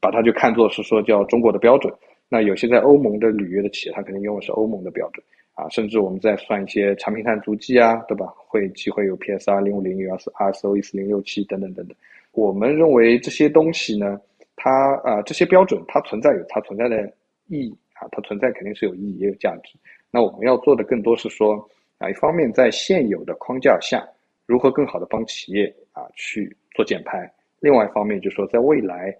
[0.05, 1.91] 把它就看作是说叫中国的标准，
[2.29, 8.27] 那有些在欧盟的履约的企业，它肯定用的是欧盟的标准啊，甚至我们在算一些产品碳足迹啊，对吧？
[8.47, 11.97] 会机会有 PSR 零五零有 ISO 一四零六七等等等等。
[12.33, 14.21] 我们认为这些东西呢，
[14.55, 14.69] 它
[15.03, 17.11] 啊这些标准它存在有它存在的
[17.47, 19.73] 意义啊，它存在肯定是有意义也有价值。
[20.11, 24.07] 那我们要做的更多是说啊，一方面在现有的框架下，
[24.45, 27.25] 如何更好的帮企业啊去做减排；
[27.59, 29.11] 另外一方面就是说在未来。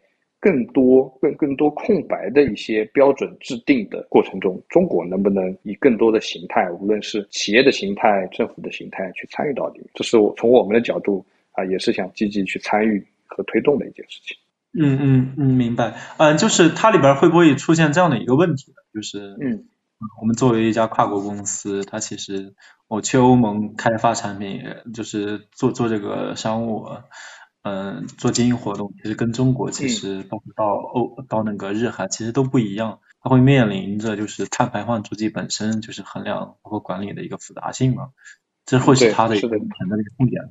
[0.45, 9.89] 更多、更更多空白的一些标准制定的过程中，中国能不能以更多的形态，无论是企业的形态、政府的形态去参与到里面？
[9.95, 14.37] 这是我从我们的角度啊，也是想积极去参与和推动的一件事情。
[14.79, 15.95] 嗯嗯嗯，明白。
[16.17, 18.75] 嗯，就是它里边会不会出现这样的一个问题呢？
[18.93, 19.65] 就是嗯，
[20.21, 22.53] 我们作为一家跨国公司，它其实
[22.87, 24.61] 我去欧盟开发产品，
[24.93, 26.85] 就是做做这个商务。
[27.67, 38.09] 嗯，做经营活动其实跟中国其实包括到欧到那个日韩其实都不一样，它会面临着就是碳排放足迹本身就是衡量包括管理的一个复杂性嘛，
[38.67, 40.43] 这会是它的一个很大的一个痛点。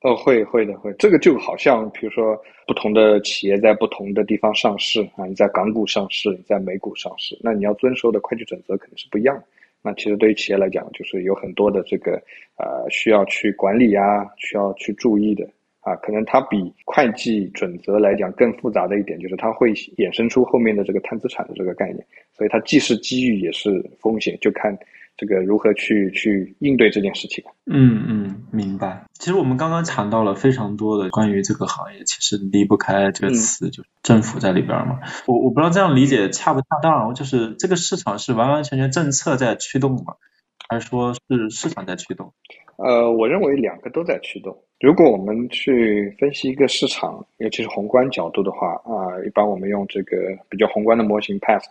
[0.00, 2.34] 哦，会会的会，这个就好像比如说
[2.66, 9.44] 不同的企业在不同的地方上市啊，你在港股上市，你在美股上市，那你要遵守的会计准则肯定是不一样的。
[9.82, 12.12] 那其实对于企业来讲，就是有很多的这个
[12.56, 15.46] 呃需要去管理啊，需要去注意的。
[15.86, 22.04] 啊，可能它比会计准则来讲更复杂的一点，就是它会衍生出后面的这个碳资产的这个概念，
[22.36, 24.76] 所以它既是机遇也是风险，就看
[25.16, 27.44] 这个如何去去应对这件事情。
[27.66, 29.04] 嗯嗯，明白。
[29.12, 34.98] 其实我们刚刚谈到了非常多的关于这个行业，其实离不开这个词，就是政府在里边嘛。
[35.26, 40.16] 我我不知道这样理解恰不恰当，就是这个市场是完完全全政策在驱动吗？
[40.68, 42.32] 还是说是市场在驱动？
[42.76, 44.56] 呃，我认为两个都在驱动。
[44.80, 50.16] 如果我们去分析一个市场，尤其是宏观角度的话，啊，一般我们用这个
[50.48, 51.64] 比较宏观的模型 PAST，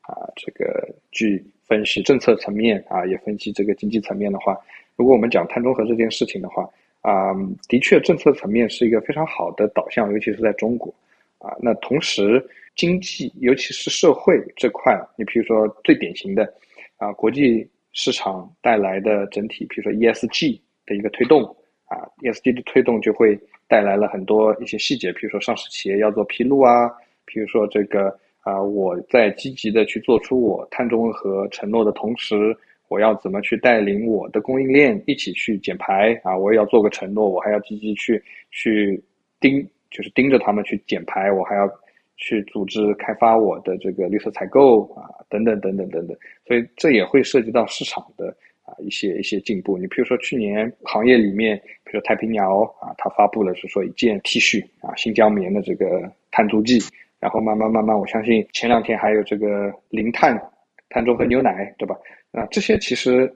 [0.00, 4.58] 啊，这个去分析政策层面啊，也分析这个经济层面的话，
[4.96, 6.68] 如果我们讲碳中和这件事情的话，
[7.02, 7.32] 啊，
[7.68, 10.92] 的确政策层面是一个非常好的导向，尤其是在中国
[11.38, 11.54] 啊。
[11.60, 16.52] 那同时经济，尤其是社会这块，你比如说最典型的
[16.96, 21.42] 啊，国际市场带来的整体，比如说 ESG 的一个推动
[21.86, 26.90] 啊，ESG 的推动就会带来了很多一些细节，比如说上市企业要做披露啊，
[27.24, 28.18] 比如说这个。
[28.42, 32.56] 啊，我在积极的去做出我碳中和承诺的同时，
[32.88, 36.34] 我要怎么去带领我的供应链一起去减排啊？
[36.34, 39.02] 我也要做个承诺，我还要积极去去
[39.38, 41.70] 盯，就是盯着他们去减排，我还要
[42.18, 46.16] 去组织开发我的这个绿色采购啊，等等等等等等。
[46.46, 48.28] 所以这也会涉及到市场的
[48.62, 49.78] 啊一些一些进步。
[49.78, 56.78] 你比如说去年行业里面，比如说太平鸟啊，它发布了是说一件 T 恤啊，新疆棉的这个碳足迹。
[57.20, 60.40] 然后慢慢慢慢，我相信前两天还有这个零碳
[60.88, 61.96] 碳中和牛奶，对吧？
[62.30, 63.28] 啊，这些其实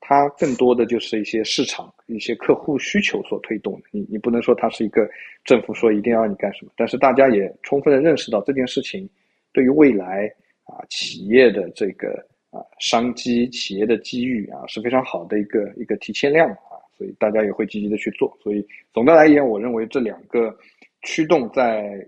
[0.00, 3.88] 它更多的就是一些市场、一些客户需求所推动的。
[3.90, 5.08] 你你不能说它是一个
[5.44, 9.08] 政府说一定要你干什么，但是大家也充分的认识到这件事情
[9.52, 10.26] 对于未来
[10.64, 12.08] 啊企业的这个
[12.50, 18.36] 啊商机、企业的机遇啊是非常好的一个一个提前量啊，所以大家也会积极的去做。
[18.42, 20.56] 所以总的来言，我认为这两个
[21.02, 22.06] 驱动在。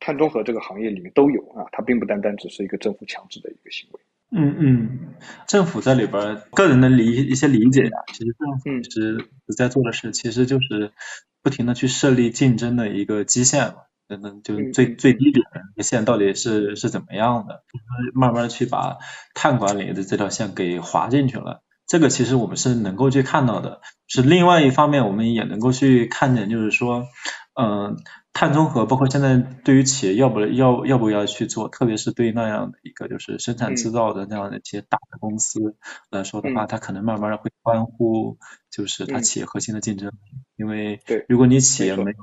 [0.00, 4.00] 碳中和这个行业里面都有啊，它并不单单只是一个政府强制的一个行为。
[4.36, 4.98] 嗯嗯，
[5.46, 10.90] 政府在里边个人的理一些理解呀，其实政府其实在做的事，其实就是
[11.40, 13.74] 不停的去设立竞争的一个基线嘛，
[14.08, 15.44] 等等，就是最最低点
[15.76, 17.62] 的线到底是是怎么样的，
[18.12, 18.98] 慢慢去把
[19.34, 21.62] 碳管理的这条线给划进去了。
[21.86, 27.06] 这个其实我们是能够去看到的，是另外一方面，我们也能够去看见，就是说，
[27.54, 27.96] 嗯。
[28.34, 35.76] 碳中和，包括现在对于企业要不要要不要去做，特别是对那样的一个就是生产制造的那样的一些大的公司
[36.10, 38.36] 来说的话，它可能慢慢的会关乎
[38.72, 40.14] 就是它企业核心的竞争力，
[40.56, 42.16] 因为如果你企业没有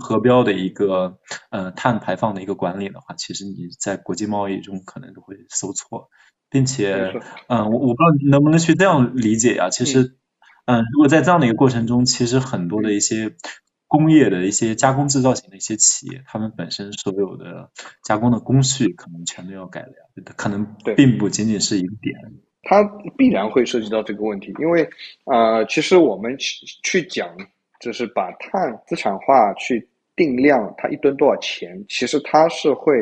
[0.00, 1.18] 合标的一个
[1.50, 6.10] 呃碳排放的一个管理的话，其实你在国际贸易中可能都会受挫，
[6.50, 7.12] 并且
[7.46, 10.16] 嗯我我不知道能不能去这样理解呀，其实
[10.66, 10.82] 嗯。
[10.92, 13.36] 如果在这样的一个过程中，其实很多的一些。
[13.92, 17.68] 工业的一些加工制造型的一些企业，他们本身所有的
[18.02, 22.14] 加工的工序可能全都要改良，可能并不仅仅是一个点。
[22.62, 22.82] 它
[23.18, 24.88] 必然会涉及到这个问题，因为
[25.26, 27.36] 呃，其实我们去去讲，
[27.80, 32.94] 就是把碳资产化去定量，它一吨多少钱，其实它是会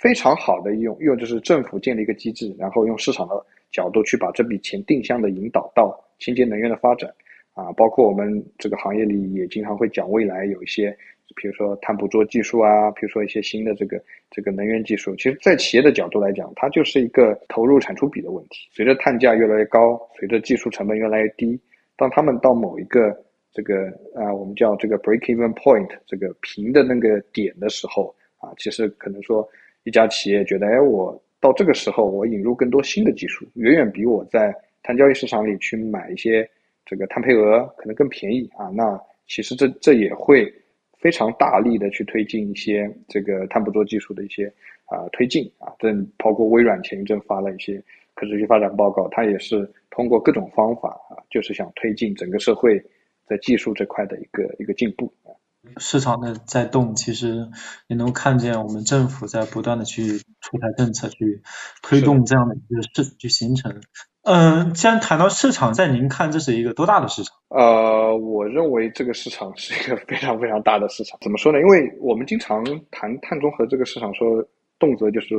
[0.00, 3.34] 非常好的用用，就是政府建立一个机制，然后用市场的
[3.70, 7.08] 角度去把这笔钱定向的引导到清洁能源的发展。
[7.54, 10.96] 啊，包括我们这个行业里也经常会讲未来有一些，
[11.36, 15.14] 比如说碳捕捉技术啊，比如说一些新的这个这个能源技术。
[15.16, 18.68] 其实，在企业的角度来讲，它就是一个投入产出比的问题。
[18.70, 21.60] 随着碳价越来越高，随着技术成本越来越低，
[21.94, 23.14] 当他们到某一个
[23.52, 29.46] 这个啊，我们叫这个 break-even point 这个平的那个点的时候啊，其实可能说
[29.84, 36.48] 一家企业觉得，哎，我到这个时候我引入更多新的技术，远远比我在碳交易市场里去买一些。
[36.84, 40.52] 这个碳配额可能更便宜啊，那其实这这也会
[41.00, 44.46] 非常大力的去推进一些这个碳捕捉技术的一些
[44.86, 47.82] 啊推进啊，这包括微软前一阵发了一些
[48.14, 52.78] 可持续发展报告，它也是通过各种方法啊，就是想推进整个社会
[53.26, 55.32] 在技术这块的一个一个进步啊。
[55.78, 57.48] 市场的在动，其实
[57.86, 61.40] 也能看见我们政府在不断的去出台政策，去
[61.82, 63.80] 推动这样的一个市去形成。
[64.24, 67.36] 嗯，既然谈到市场，在您看这是一个多大的市场？
[67.48, 71.18] 呃，我认为这个市场是一个非常非常大的市场。
[71.20, 71.58] 怎么说呢？
[71.58, 74.40] 因为我们经常谈碳中和这个市场，说
[74.78, 75.34] 动辄就是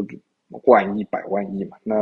[0.65, 1.77] 万亿、百万亿嘛。
[1.81, 1.95] 那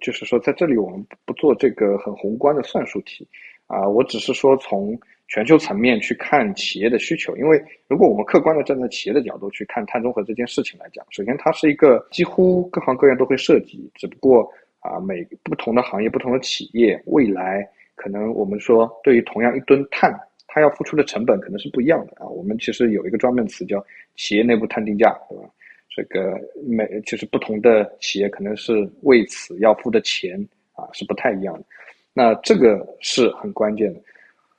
[0.00, 3.24] 就是说，在这里我们不做这个很宏观的算术题
[3.68, 3.88] 啊。
[3.88, 7.36] 我只是说从全球层面去看企业的需求。
[7.36, 14.50] 因为如果我们客观的站在企业的角度去看碳中和这件事情来讲，首先它是一个几乎各行各业都会涉及，只不过。
[14.80, 20.12] 啊，每不同的行业、不同的企业，未来可能我们说，对于同样一吨碳，
[20.46, 22.26] 它要付出的成本可能是不一样的啊。
[22.26, 23.84] 我们其实有一个专门词叫
[24.16, 25.44] 企业内部碳定价，对吧？
[25.92, 30.40] 这个每就是不同的企业可能是为此要付的钱
[30.72, 31.64] 啊是不太一样的。
[32.12, 34.00] 那这个是很关键的。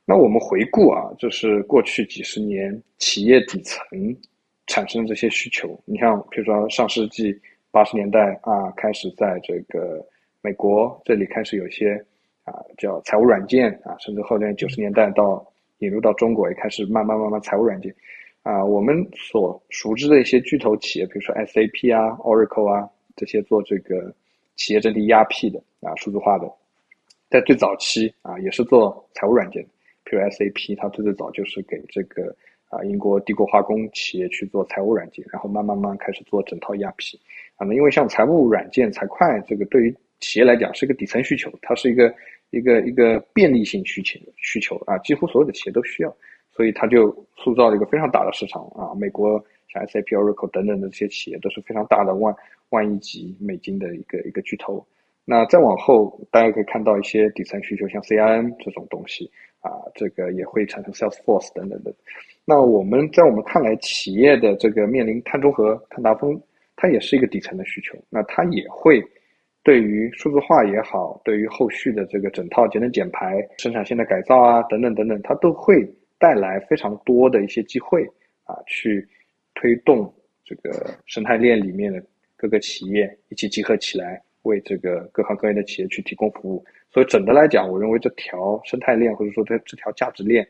[0.06, 3.82] 那我们回顾啊，就是过去几十年企业底层
[4.68, 7.34] 产生的这些需求，你像比如说上世纪
[7.72, 10.06] 八十年代啊，开始在这个。
[10.44, 12.04] 美国这里开始有一些
[12.46, 15.46] 啊叫财务软件啊，甚至后来九十年代到
[15.78, 17.94] 引入到中国也开始慢慢慢慢财务软件
[18.42, 24.12] 啊，我们所熟知的一些巨头企业，比如说 SAP 啊、Oracle 啊这些做这个
[24.56, 26.52] 企业整体 ERP 的啊数字化的，
[27.30, 29.64] 在最早期啊也是做财务软件，
[30.04, 32.36] 比比如 SAP，它最最早就是给这个
[32.68, 37.18] 啊英国帝国化工企业去做财务软件，然后慢慢慢开始做整套 ERP。
[37.62, 42.12] 啊，那因为像财务软件、财会这个对于企业来讲是一个底层需求，它是一个
[42.50, 46.12] 一个一个便利性需求需求啊，几乎所有的企业都需要，
[46.52, 48.96] 所以它就塑造了一个非常大的市场啊。
[48.96, 52.36] 美国像 SAP、Oracle 等等的这些企业都是非常大的万
[52.70, 54.84] 万亿级美金的一个一个巨头。
[55.24, 61.94] 那再往后，大家可以看到一些底层需求，像 CIM 这种东西啊，这个也会产生 Salesforce 等等的。
[62.44, 66.42] 那我们在我们看来，企业的这个面临碳中和、碳达峰，
[66.76, 67.98] 它也是一个底层的需求。
[68.10, 69.04] 那它也会
[69.64, 78.04] 对于数字化也好，对于后续的这个整套节能减排、生产线的改造啊，等等等等，它都会带来非常多的一些机会
[78.44, 79.08] 啊，去
[79.56, 80.14] 推动
[80.44, 82.04] 这个生态链里面的
[82.36, 84.22] 各个企业一起集合起来。
[84.44, 90.44] 为这个各行各业的企业去提供服务，所以整的来讲，我认为这条生态链或者说这这条价值链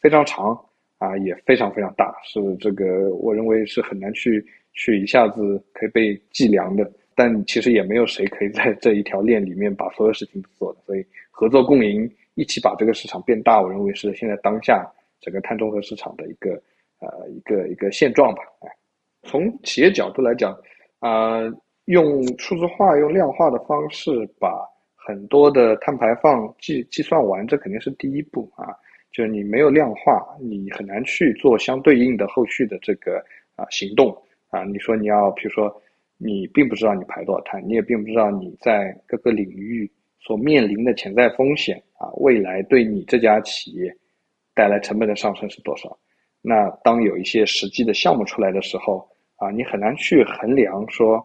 [0.00, 0.60] 非常长
[0.98, 4.44] 啊，也非常非常大，是这个我认为是很难去
[4.78, 6.90] 去一下子可以被计量的。
[7.14, 16.52] 但其实也没有谁可以在这一条链里面把所有事情都做的，所以合作共赢，一起把这个市场变大，我认为是现在当下整个碳中和市场的一个
[17.00, 18.42] 呃一个一个现状吧。
[18.60, 18.70] 哎，
[19.24, 20.56] 从企业角度来讲
[21.00, 21.42] 啊。
[21.88, 24.62] 用数字化、用量化的方式把
[24.94, 28.76] 很多的碳排放计计算完，这肯定是第一步啊。
[29.10, 33.24] 就是你没有量化，你很难去做相对应的后续的这个
[33.56, 34.14] 啊行动
[34.50, 34.64] 啊。
[34.64, 35.82] 你说你要，比如说
[36.16, 39.90] 你并不知道你排多少碳，你也并不知道你在各个领域
[40.20, 43.94] 所面临的潜在风险啊，未来对你这家企业
[44.54, 45.98] 带来成本的上升是多少？
[46.40, 51.24] 那当有一些实际的项目出来的时候啊，你很难去衡量说。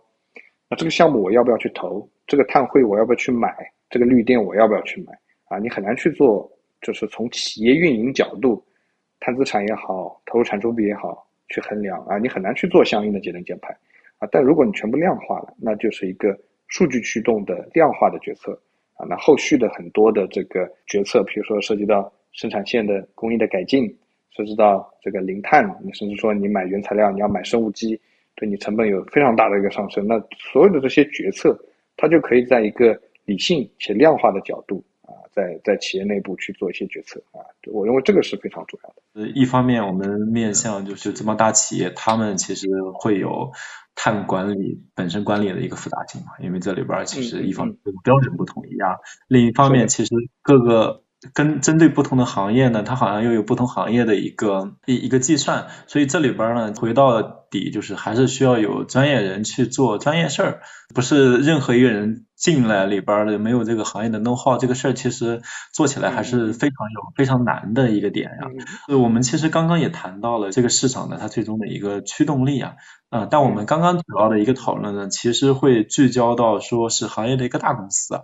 [0.75, 2.09] 这个项目我要不要去投？
[2.25, 3.55] 这个碳汇我要不要去买？
[3.91, 5.13] 这个绿电我要不要去买？
[5.45, 6.51] 啊，你很难去做，
[6.81, 8.65] 就是从企业运营角度，
[9.19, 13.75] 碳资产也好，投入产出比也好，去衡量啊，你很难去做相应的节能减排
[14.17, 14.27] 啊。
[14.31, 16.37] 但如果你全部量化了，那就是一个
[16.67, 18.51] 数据驱动的量化的决策
[18.95, 19.05] 啊。
[19.09, 23.87] 那后续的很多的这个决策，比如说涉及到生产线的工艺的改进，
[24.31, 27.99] 涉及到这个零碳，你甚至说你买原材料，你要买生物基。
[28.35, 31.55] 对你成本有非常大的一个上升，那所有的这些决策，
[31.95, 34.83] 它就可以在一个理性且量化的角度，
[35.33, 38.95] 在在企业内部去做一些决策啊，我认为这个是非常重要的。
[39.13, 43.51] 呃，一方面我们面向就是这帮大企业，他们其实会有
[43.95, 51.03] 碳管理本身管理的一个复杂性嘛，因为这里边其实一方面标准不统一啊，另一方面其实各个。
[51.33, 60.61] 跟针对不同的行业呢，它好像又有不同行业的一个一一个计算，所以这里边呢，回到底就是还是需要有专业人去做专业事儿，
[60.93, 65.41] 不是任何一个人进来里边的没有这个行业的 know how，这个事儿其实
[65.73, 68.47] 做起来还是非常有非常难的一个点呀。
[68.89, 72.73] 呃，我们其实刚刚也谈到了这个市场的它最终的一个驱动力啊，
[73.09, 78.21] 啊，但我们刚刚主要的一个讨论呢，其实会聚焦到说是行业的一个大公司啊。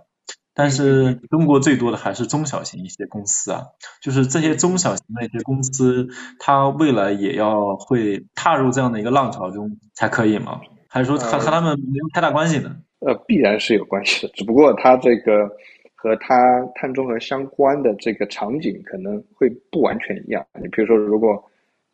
[0.54, 3.66] 但是中国最多的还是中小型一些公司啊，
[4.02, 10.60] 就是这些中小型的一些公司，它未来也要会踏入这样的一个浪潮中才可以吗？
[10.88, 12.76] 还是说和和他们没有太大关系呢？
[12.98, 15.48] 呃，必然是有关系的，只不过它这个
[15.94, 16.34] 和它
[16.74, 20.44] 碳中和相关的这个场景可能会不完全一样。
[20.60, 21.42] 你比如说，如果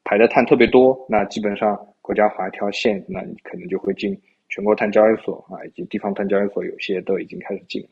[0.02, 7.86] 排的碳特别多，那基本上国家划一条线，那你可能就会进全国碳交易所啊，以及地方碳交易所，有些都已经开始进。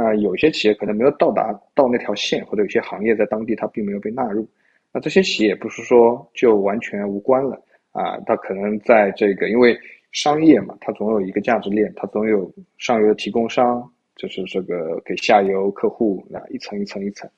[0.00, 4.48] 那有些企业可能没有到达到那条线，或者有些行业在当地它并没有被纳入，
[4.92, 9.76] 那这些企业不是说就完全无关了啊，它可能在这个因为
[10.12, 13.82] 商业嘛，它总有一个价值链，它总有上游的提供商，
[14.14, 17.28] 就是这个给下游客户那一层一层一层，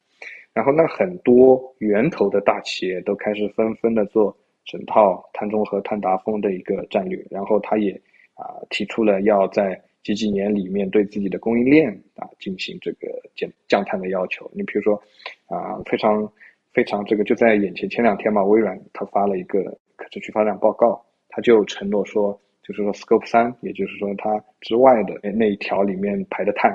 [0.52, 4.36] 然后那很多源头的大企业都开始纷纷的做
[4.66, 7.92] 整套碳中和、碳达峰的一个战略，然后他也
[8.34, 9.80] 啊提出了要在。
[10.03, 14.94] 几几年里面对自己的供应链啊进行这个减降碳的要求，你比如说
[15.46, 16.30] 啊非常
[16.72, 19.62] 非常这个就在眼前前两天嘛，微软它发了一个
[19.96, 26.74] 可持续发展报告，它就承诺说，就是说 Scope 三，也就是说它之外的那一条里面排的碳，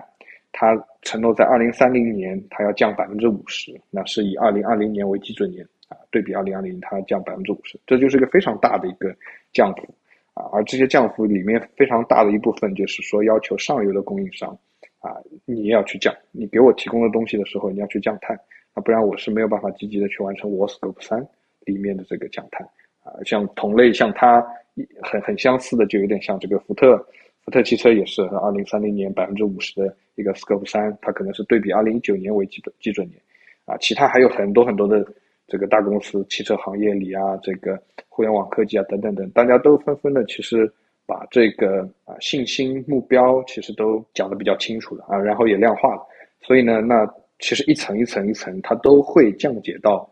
[0.52, 9.16] 它承诺在二零三零年它要降百分之五十，那是以二零二零年为基准年啊，对比二零二零它降百分之五十，这就是一个非常大的一个
[9.52, 9.88] 降幅。
[10.36, 14.52] 啊，而这些降幅里面非常大的一部分，就是说要求上游的供应商，
[15.00, 15.16] 啊，
[15.46, 18.38] 你也要去降，你给我提供的东西的时候，你要去降碳，
[18.74, 21.26] 啊，不然我是没有办法积极的去完成我 Scope 三
[21.62, 22.68] 里面的这个降碳。
[23.02, 24.46] 啊，像同类像它
[25.02, 26.98] 很很相似的，就有点像这个福特，
[27.44, 33.18] 福特汽车也是二零三零年百分之五十的一个 Scope 三，它可能是对比二零一九年为基本基准年，
[33.66, 35.06] 啊，其他还有很多很多的
[35.48, 40.72] 这个大公司，汽车行业里啊，这个互联网科技啊等等等，大家都纷纷的其实
[41.06, 46.02] 把这个啊信心目标其实都讲的比较清楚了啊，然后也量化了，
[46.42, 47.06] 所以呢，那
[47.40, 50.10] 其实一层一层一层，它都会降解到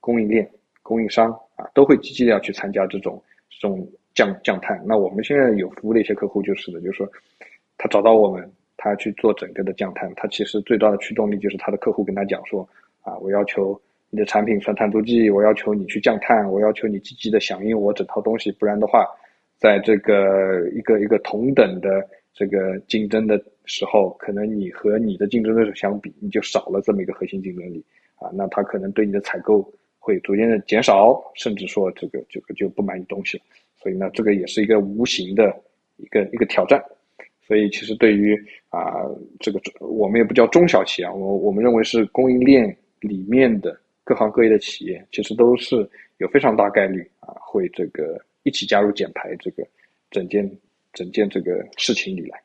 [0.00, 0.48] 供应链、
[0.82, 4.82] 供应商啊，都会积极的要去参加这种这种降降碳。
[4.86, 7.08] 那我们现在有服务的一些客户就是的，就是说
[7.76, 8.50] 他找到我们。
[8.82, 12.66] 他去做整个的降碳，他其实最大的驱动力就是他的客户跟他讲说，
[13.02, 13.78] 啊，我要求
[14.10, 19.06] 你的产品算碳足迹，我要求你去降碳，我要求你积极的响应我整套东西，不然的话，
[19.56, 22.04] 在这个一个一个同等的
[22.34, 27.84] 这个竞争的时候，可能你和你的竞争对手相比，你就少了这么一个核心竞争力
[28.16, 33.44] 啊，那他可能对你的采购会逐渐的减少，甚至说这个这个就不买你东西了，
[33.76, 35.54] 所以呢，这个也是一个无形的
[35.98, 36.82] 一个一个挑战。
[37.46, 38.36] 所以，其实对于
[38.68, 39.04] 啊，
[39.40, 45.88] 这个我们也不叫中小企业啊，我我们认为是供应链里面的各行各业的企业，其实都是
[46.18, 49.66] 有非常大概率啊，会这个一起加入减排这个
[50.10, 50.58] 整件
[50.92, 52.42] 整件这个事情里来。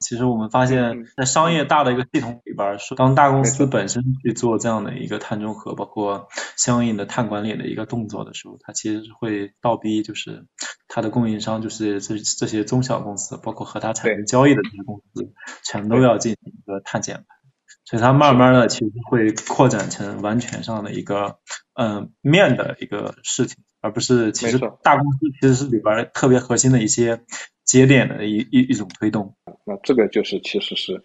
[0.00, 10.44] 其实我们发现，在商业大的一个系统里边，当大公司本身去做这样的一个碳中和，包括相应的碳管理的一个动作的时候，它其实是会倒逼，就是
[10.88, 15.32] 它的供应商，就是这这些中小公司，包括和它产生交易的这些公司，
[15.64, 17.33] 全都要进行一个碳减排。
[17.84, 21.38] 所以它慢慢的其实会扩展成完全上的一个
[21.74, 27.20] 嗯面的一个事情，而不是其实大公司其实是里边特别核心的一些。
[27.64, 31.02] 节点的一一一种推动，那这个就是其实是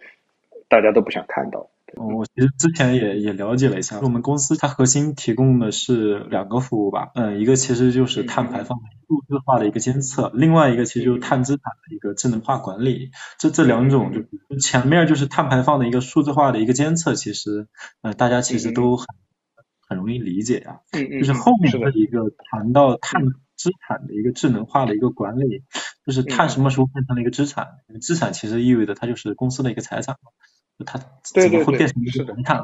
[0.68, 1.70] 大家都不想看到。
[1.96, 8.78] 我其实之前也也了解了一下，我们公司它核心提供的是两个服务吧，嗯，一个其实就是碳排放
[9.08, 13.10] 数字化的一个监测，另外一个其实就是碳资产的一个智能化管理。
[13.38, 17.68] 这这两种就前面就是碳排放的一个数字化的一个监测，其实
[18.02, 19.06] 呃大家其实都很
[19.86, 23.22] 很容易理解呀，就是后面的一个谈到碳。
[23.60, 25.64] 资产的一个智能化的一个管理，
[26.06, 27.68] 就是碳什么时候变成了一个资产？
[28.00, 30.30] 资产其实意味着它就是公司的一个财产嘛，
[30.84, 32.60] 它怎么会变成一个资产？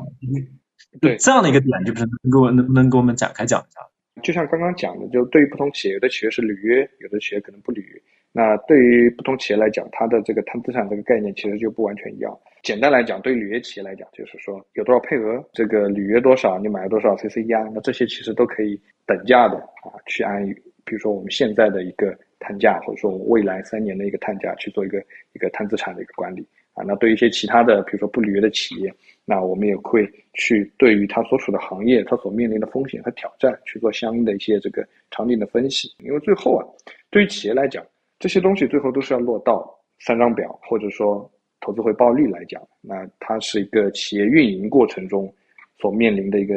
[1.01, 3.81] 对这样的一个点，就是能给我能不能给我们展开讲一下？
[4.23, 8.01] 就像刚刚讲的，就对于不同企业，有的企业是履约，有的企业可能不履约。
[8.33, 12.39] 那对于不同企业来讲，它的这个碳资产这个概念其实就不完全一样。
[12.62, 20.47] 简单来讲，对履约企业来讲，就是说有多少配额，这个履约多少，你买了多少 cce 啊，那这些其实都可以等价的啊，去按。
[20.85, 25.03] 比如说我们现在的一个碳价，或者说我们未来三年的一个碳价去做一个
[25.33, 26.47] 一个碳资产的一个管理
[26.77, 35.91] 啊，那对于一些其他的，比如说不履约的企业，那我们也会去对于它所处的行业，它所面临的风险和挑战去做相应的一些这个场景的分析。
[36.05, 36.62] 因为最后啊，
[37.11, 37.85] 对于企业来讲，
[38.18, 41.29] 这些东西最后都是要落到三张表，或者说
[41.61, 45.35] 投资回报率来讲，那它是一个企业运营过程中
[45.79, 46.55] 所面临的一个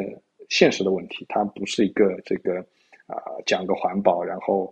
[0.50, 2.64] 现实的问题，它不是一个这个。
[3.10, 4.72] 啊，讲个环保，然后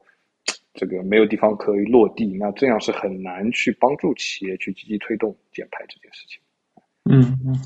[0.77, 6.39] 这个没有地方可以落地，那这样是很难去帮助企业去积极推动减排这件事情。
[7.09, 7.59] 嗯嗯，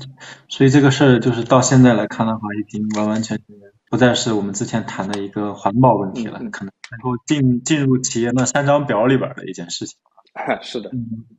[0.48, 3.44] 所以这个事儿就是到现在来看的话，已经完完全全
[3.90, 9.98] 不再是我们之前谈的一个环保问题了，可能能够进进入企业那三张表里边的一件事情
[10.34, 10.58] 了。
[10.62, 10.90] 是的，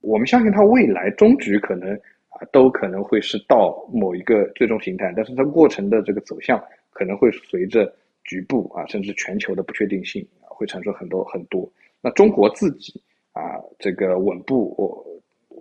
[0.02, 1.92] 我们相信它未来终局可能
[2.30, 7.92] 啊都可能会是到某一个最终形态，但是它过程的这个走向可能会随着。
[8.26, 11.70] 局部啊，甚至全球的不确定性啊，会产生很多很多。
[12.02, 13.02] 那中国自己
[13.32, 15.06] 啊，这个稳步，我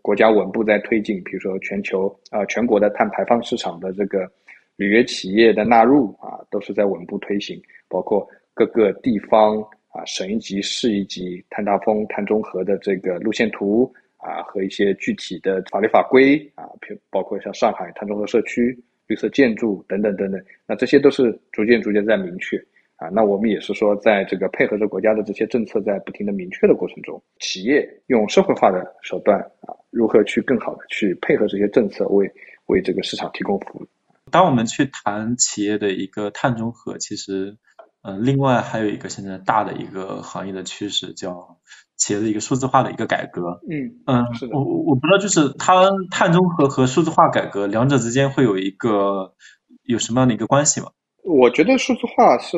[0.00, 4.30] 国家稳步在推进，比如说全球啊，全国的碳排放市场的这个
[4.76, 7.60] 履约企业的纳入啊，都是在稳步推行。
[7.88, 16.68] 包括各个地方啊，省一级、市一级碳大峰、碳中和的这个路线图啊，和一些具体的法律法规啊，
[17.10, 18.78] 包括像上海碳中和社区。
[19.08, 22.56] 绿色建筑等等等等，那这些都是逐渐逐渐在明确
[23.02, 23.08] 啊。
[23.12, 32.30] 那我们也是说，在这个配合着国家的这些政策在不停的明确的过程中，企业用社会化的手段啊，如何去更好的去配合这些政策，为
[32.66, 33.86] 为这个市场提供服务。
[34.30, 37.58] 当我们去谈企业的一个碳中和，其实，
[38.02, 41.58] 嗯，另外还有一个现在大的一个行业的趋势叫。
[41.98, 49.34] 企业的一个数字化的一个改革，嗯嗯，我我我不知道，就是它碳中和和数字化改革两者之间会有一个
[49.84, 50.88] 有什么样的一个关系吗？
[51.22, 52.56] 我觉得数字化是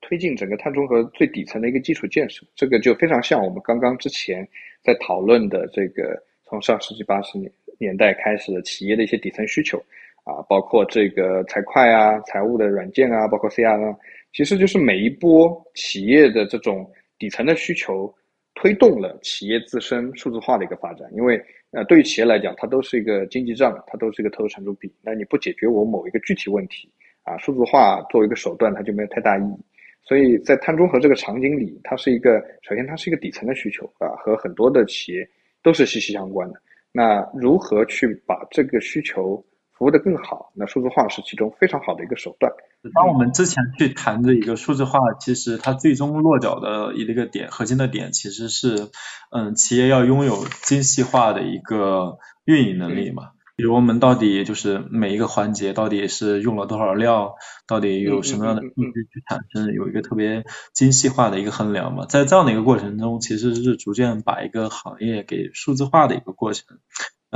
[0.00, 4.46] 推进整个碳中和最底层的一个基础建设，这个就非常像我们刚刚之前
[4.82, 9.78] 在讨论的这个从上世纪八十年年代开始的企业的一些底层需求
[10.24, 13.96] 啊，包括这个财会啊、财务的软件啊，包括 CRM，
[14.32, 18.12] 其实就是每一波企业的这种底层的需求。
[18.58, 21.38] 推动了企业自身数字化的一个发展，因为
[21.72, 24.90] 呃，对于企业来讲，它都是一个经济账，它都是一个投入产出比。
[25.02, 26.90] 那你不解决我某一个具体问题
[27.26, 29.64] 啊，数字化作为一个手段，它就没有太大意义。
[30.02, 35.28] 所以在碳中和这个场景里，它是一个首先它是一个底层的需求啊，和很多的企业
[35.62, 36.54] 都是息息相关的。
[36.92, 40.52] 那如何去把这个需求服务的更好？
[40.54, 42.52] 那数字化是其中非常好的一个手段。
[42.94, 48.88] 当我们之前去谈的一个数字化，其实它最终落脚的一个点，核心的点其实是，
[49.32, 53.32] 嗯，企业要拥有精细化的一个运营能力嘛。
[53.56, 57.36] 比如我们到底就是每一个环节到底是用了多少料，
[57.66, 60.44] 到底有什么样的数据去产生，有一个特别
[60.74, 62.04] 精细化的一个衡量嘛。
[62.04, 66.78] 在这样的一个过程中，其实是逐渐把一个行业给数字化的一个过程。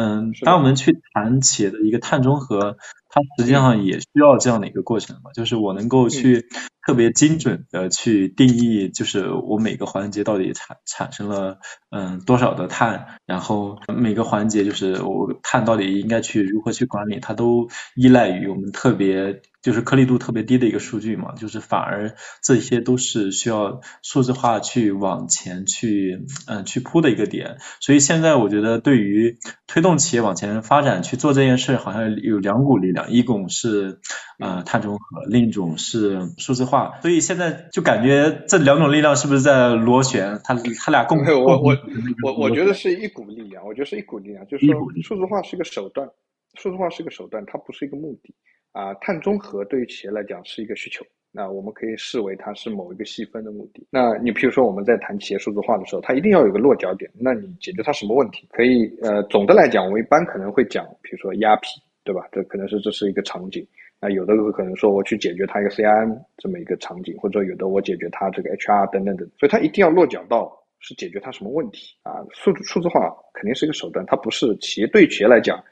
[0.00, 2.78] 嗯，当我们去谈企业的一个碳中和，
[3.10, 6.46] 它实际上也需要这样的一个过程嘛，就是我能够去
[6.86, 11.58] 特别精准的去定义，就是我每个环节到底产产生了
[11.90, 19.42] 嗯多少的碳，然后每个环节就是我碳到底应该去如何去管理，它都依赖于我们特别。
[19.62, 34.00] 就是颗粒度特别低的一个数据嘛，就是反而这些都是需要数字化去往前去嗯去铺的一个点，所以现在我觉得对于推动企业往前发展去做这件事，好像有两股力量，一种是
[34.38, 40.40] 呃碳中和，另一种是数字化，所以现在就感觉这两种力量是不是在螺旋？
[40.42, 41.76] 它它俩共我我
[42.24, 46.08] 我我觉得是一股力量，我觉得是一股力量，就是说数字化是一个手段，
[46.54, 48.34] 数字化是个手段，它不是一个目的。
[48.72, 53.86] 啊，碳中和对于企业来讲是一个需求，那我们可以视为它是某一个细分的目的。
[53.90, 57.10] 那你比如说我们在谈企业数字化的时候，它一定要有个落脚点。
[57.14, 58.46] 那你解决它什么问题？
[58.50, 62.28] 可以，呃，总的来讲，我一般可能会讲，比如说压批，对吧？
[62.30, 63.66] 这可能是这是一个场景。
[64.00, 69.28] 那有的可能说我去解决它一个 CRM 这么一个场景，或者有的我解决它这个 HR 等等等。
[69.38, 72.24] 所以它一定要落脚到是解决它什么问题啊？
[72.32, 75.62] 数数字化肯定是一个手段，它不是企业对企业来讲。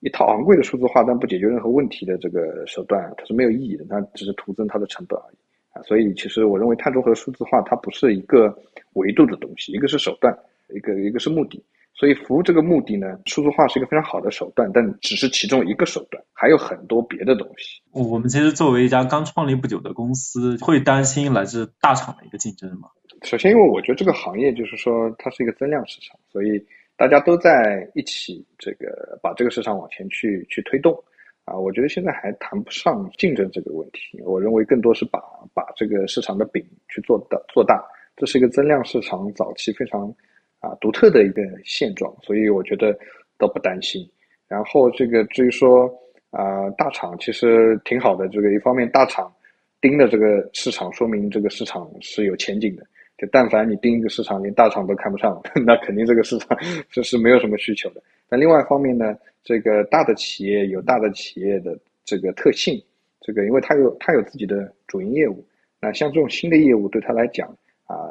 [0.00, 5.36] 一套昂贵的数字化但不解决任何问题的这个手段，它是没有意义的，它只是徒增它的成本而已
[5.72, 5.82] 啊。
[5.82, 8.56] 所以，其实我认为碳中和数字化它不是一个
[8.94, 10.34] 维度的东西，一个是手段，
[10.74, 11.62] 一个一个是目的。
[11.92, 17.82] 所以，服务这个目的呢，数字化是一个非常好的手段，但只是其中一个手段，还有很多别的东西。
[17.92, 22.88] 我们其实作为一家刚创立不久的公司，会担心来自大厂的一个竞争吗？
[23.22, 26.64] 首先，因为我觉得这个行业就是说它是一个增量市场，所以。
[27.00, 30.92] 大家都在一起，这个把这个市场往前去去推动，
[31.46, 34.20] 啊，我觉得现在还谈不上竞争这个问题。
[34.22, 35.18] 我认为更多是把
[35.54, 37.82] 把这个市场的饼去做大做大，
[38.16, 40.14] 这是一个增量市场早期非常
[40.58, 42.94] 啊独特的一个现状，所以我觉得
[43.38, 44.06] 都不担心。
[44.46, 45.90] 然后这个至于说
[46.28, 49.34] 啊大厂其实挺好的，这个一方面大厂
[49.80, 52.84] 盯着这个市场，说明这个市场是有前景的。
[53.20, 56.56] 就但凡你盯一个市场，连大厂都看不上， 那肯定这个市场
[56.90, 58.02] 就是没有什么需求的。
[58.30, 59.14] 但另外一方面呢，
[59.44, 62.82] 这个大的企业有大的企业的这个特性，
[63.20, 65.44] 这个因为它有它有自己的主营业务，
[65.82, 67.46] 那像这种新的业务对他来讲
[67.84, 68.08] 啊，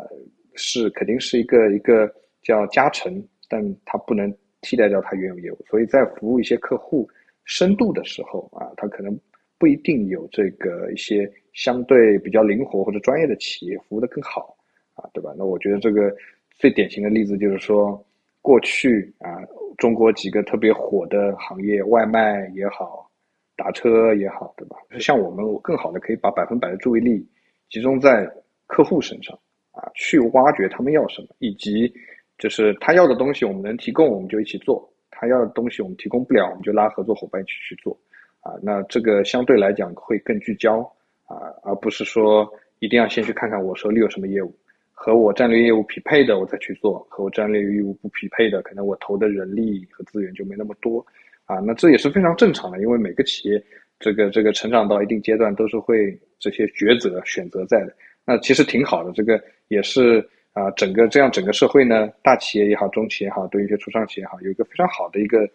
[0.54, 2.08] 是肯定是一个一个
[2.44, 3.12] 叫加成，
[3.48, 4.32] 但它不能
[4.62, 5.58] 替代掉它原有业务。
[5.68, 7.10] 所以在服务一些客户
[7.46, 9.20] 深度的时候啊，它可能
[9.58, 14.56] 不一定有这个一些相对比较灵活或者专业的企业服务的更好。
[15.00, 15.34] 啊，对吧？
[15.38, 16.14] 那我觉得这个
[16.52, 18.04] 最典型的例子就是说，
[18.42, 19.40] 过去啊，
[19.78, 23.10] 中国几个特别火的行业，外卖也好，
[23.56, 24.76] 打车也好，对吧？
[25.00, 27.26] 像我们更好的可以把百分百的注意力
[27.70, 28.30] 集中在
[28.68, 29.38] 客户身上
[29.72, 31.92] 啊，去挖掘他们要什么，以及
[32.38, 34.78] 就是他要的东西我们能提供，我们就一起做；
[35.12, 37.98] 他要的东西我们提供不了，我们就拉合作伙伴一起去做。
[38.42, 40.80] 啊，那这个相对来讲会更聚焦
[41.26, 44.54] 啊，而不是说一定要先去看看我手里有什么业务。
[45.02, 51.00] 和我战略业务匹配的，我再去做；和我战略业务不匹配的，可能我投的人力和资源就没那么多，
[51.46, 53.64] 啊，那这也是非常正常的，因为每个企业
[53.98, 57.96] 这个这个成长到一定阶段，都是会这些抉择选择在的。
[58.26, 60.20] 那其实挺好的，这个也是
[60.52, 65.50] 啊，整个这样整个社会呢，大企业也好，中企也好，对一些初创企业也好，有一个非常好的一个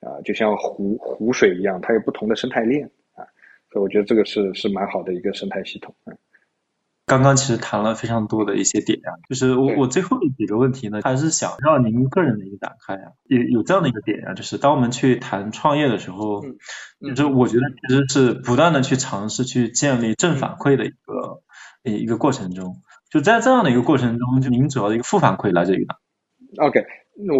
[0.00, 2.82] 啊，就像湖湖水一样，它有不同的生态链
[3.14, 3.20] 啊，
[3.70, 6.16] 所以我觉得这个是是蛮好的一个生态系统啊。
[7.06, 16.42] 刚刚其实谈了非常多的一些点呀，就是我我最后几个问题呢，还是想让您个人的一个打开呀，有有这样的一个点呀，就是当我们去谈创业的时候，
[17.00, 21.42] 就是我觉得其实是不断的去尝试去建立正反馈的一个
[21.84, 25.96] 一个过程中，就在这样的一个过程中，就您主要的一个负反馈来自于哪
[26.66, 26.84] ？OK，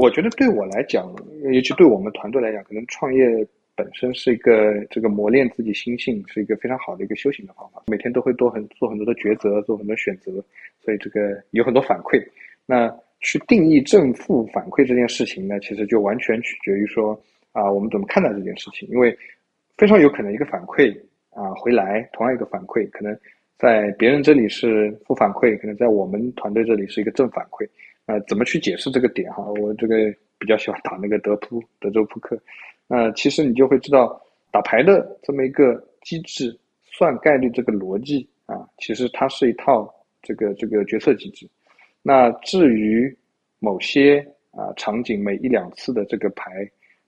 [0.00, 1.12] 我觉得对我来讲，
[1.52, 3.48] 尤其对我们团队来讲，可能创业。
[3.76, 7.82] 本身是一个这个磨练自己心性，是一个非常好的一个修行的方法。
[7.88, 10.32] 每天都会多很做很多的抉择，做很多选择，
[10.82, 12.26] 所以这个有很多反馈。
[12.64, 17.20] 那去定义正负反馈这件事情呢，其实就完全取决于说
[17.52, 18.88] 啊，我们怎么看待这件事情。
[18.88, 19.16] 因为
[19.76, 20.96] 非常有可能一个反馈
[21.30, 23.14] 啊回来，同样一个反馈，可能
[23.58, 27.68] 在别人这里是负反馈，可能在我们团队这里是一个正反馈。
[28.06, 29.44] 啊，怎么去解释这个点哈？
[29.60, 29.96] 我这个
[30.38, 32.40] 比较喜欢打那个德扑德州扑克。
[32.86, 34.20] 那其实你就会知道，
[34.50, 41.48] 打牌的这么一个机制，算概率这个逻辑啊，其实它是一套这个这个决策机制。
[42.02, 43.14] 那至于
[43.58, 46.50] 某些啊场景每一两次的这个牌，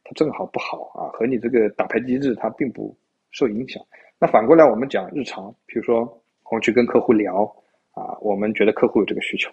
[0.03, 2.97] 它正好不好啊，和你这个打牌机制它并不
[3.31, 3.81] 受影响。
[4.19, 6.01] 那反过来我们讲日常，比如说
[6.51, 7.45] 我们去跟客户聊
[7.93, 9.49] 啊，我们觉得客户有这个需求，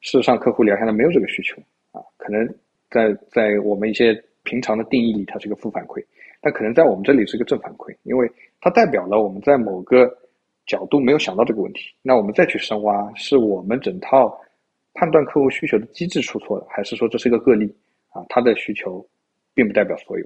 [0.00, 1.62] 事实上客户聊下来没有这个需求
[1.92, 2.46] 啊，可能
[2.90, 4.12] 在在我们一些
[4.44, 6.04] 平常的定义里，它是个负反馈，
[6.40, 8.30] 但可能在我们这里是个正反馈，因为
[8.60, 10.08] 它代表了我们在某个
[10.64, 14.40] 角度没有想到这个问题，那我们再去深挖，是我们整套。
[14.96, 17.66] 判断客户需求的机制出错了，还是说这是一个个例
[18.10, 18.24] 啊？
[18.28, 19.04] 他的需求
[19.52, 20.24] 并不代表所有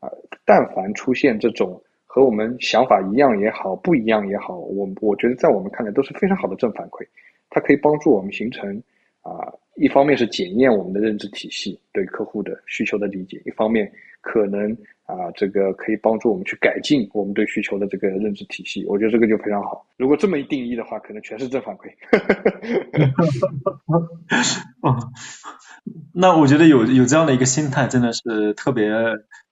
[0.00, 0.10] 啊。
[0.44, 7.06] 但凡出现这种和我们想法一样也好，不一样也好，我我觉得在我们看来都是非常好的正反馈，
[7.48, 8.76] 它可以帮助我们形成
[9.20, 14.76] 啊，一方面是检验我们的认知体系对客户的需求的理解，一方面可能。
[15.04, 19.84] 啊，这个可以帮助我们去改进我们对需求的这个认知体系，我觉得这个就非常好。
[19.98, 21.92] 如果这么一定义的话，可能全是正反馈。
[26.14, 28.88] 那我觉得有有这样的一个心态，真的是特别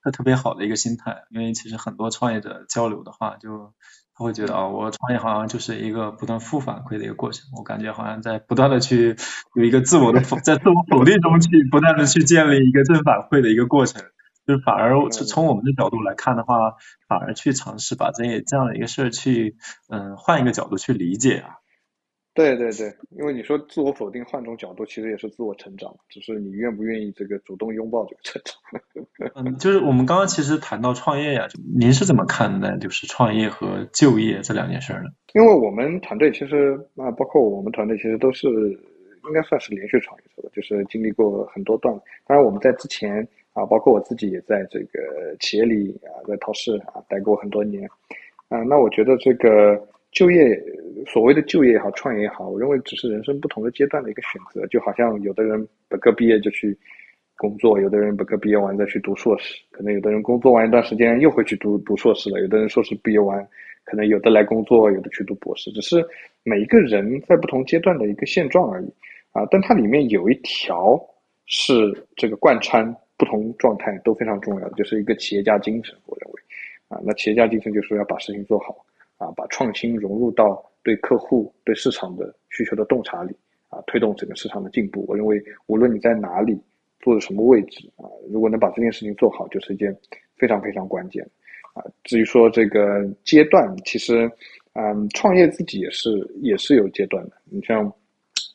[0.03, 1.25] 特特别好的一个心态。
[1.31, 3.75] 因为其实很多创业者交流的话，就
[4.21, 7.49] 他会觉得啊，我创业好像就是一个不断负反馈的一个过程。
[7.57, 9.17] 我感觉好像在不断的去
[9.55, 14.03] 有一个自我的否，在自我否定中去不断的去建立一个正反馈的一个过程。
[14.47, 16.75] 就反而从我们的角度来看的话，
[17.09, 19.57] 反而去尝试把这这样的一个事儿去，
[19.89, 21.60] 嗯，换一个角度去理解啊。
[22.33, 29.35] 对对对，因为你说自我否定，换种角度，其实也是自我成长，只是你愿不愿意这个主动拥抱这个成长。
[29.35, 35.11] 嗯，就是我们刚刚其实谈到创业呀，您是怎么看待就是创业和就业这两件事呢？
[35.35, 41.93] 因为我们团队其实啊，包括我们团队其实都是应该算是连续创业者吧，就是经历过很多段。
[42.27, 43.27] 当然我们在之前。
[43.53, 47.85] 啊，包括我自己也在这个企业里啊，在陶氏啊待过很多年，
[48.49, 49.77] 啊，那我觉得这个
[50.13, 50.61] 就业，
[51.07, 54.67] 所谓的就业也好，创业也好，我认为只是人生不同的阶段的一个选择。
[54.67, 56.77] 就好像有的人本科毕业就去
[57.37, 63.47] 工作，有的人本科毕业完再去读硕士，可能有的人工作完一段时间又会去读读硕士了，有的人硕士毕业完，
[63.85, 66.05] 可能有的来工作，有的去读博士，只是
[66.43, 68.93] 每一个人在不同阶段的一个现状而已。
[69.33, 71.01] 啊，但它里面有一条
[71.47, 71.73] 是
[72.17, 72.95] 这个贯穿。
[73.21, 75.95] 不同状态都非常重要，就是一个企业家精神。
[76.07, 76.41] 我认为，
[76.89, 78.75] 啊，那企业家精神就是要把事情做好，
[79.21, 83.37] 啊，把创新融入到对客户、对市场的需求的洞察里，
[83.69, 85.05] 啊，推动整个市场的进步。
[85.07, 86.59] 我认为，无论你在哪里，
[87.01, 89.95] 坐在什么位置，啊，如果能把这件事情做好，就是一件
[90.37, 91.23] 非常非常关键。
[91.75, 94.31] 啊，至于说这个阶段，其实，
[94.73, 96.11] 嗯，创业自己也是
[96.41, 97.33] 也是有阶段的。
[97.45, 97.93] 你像。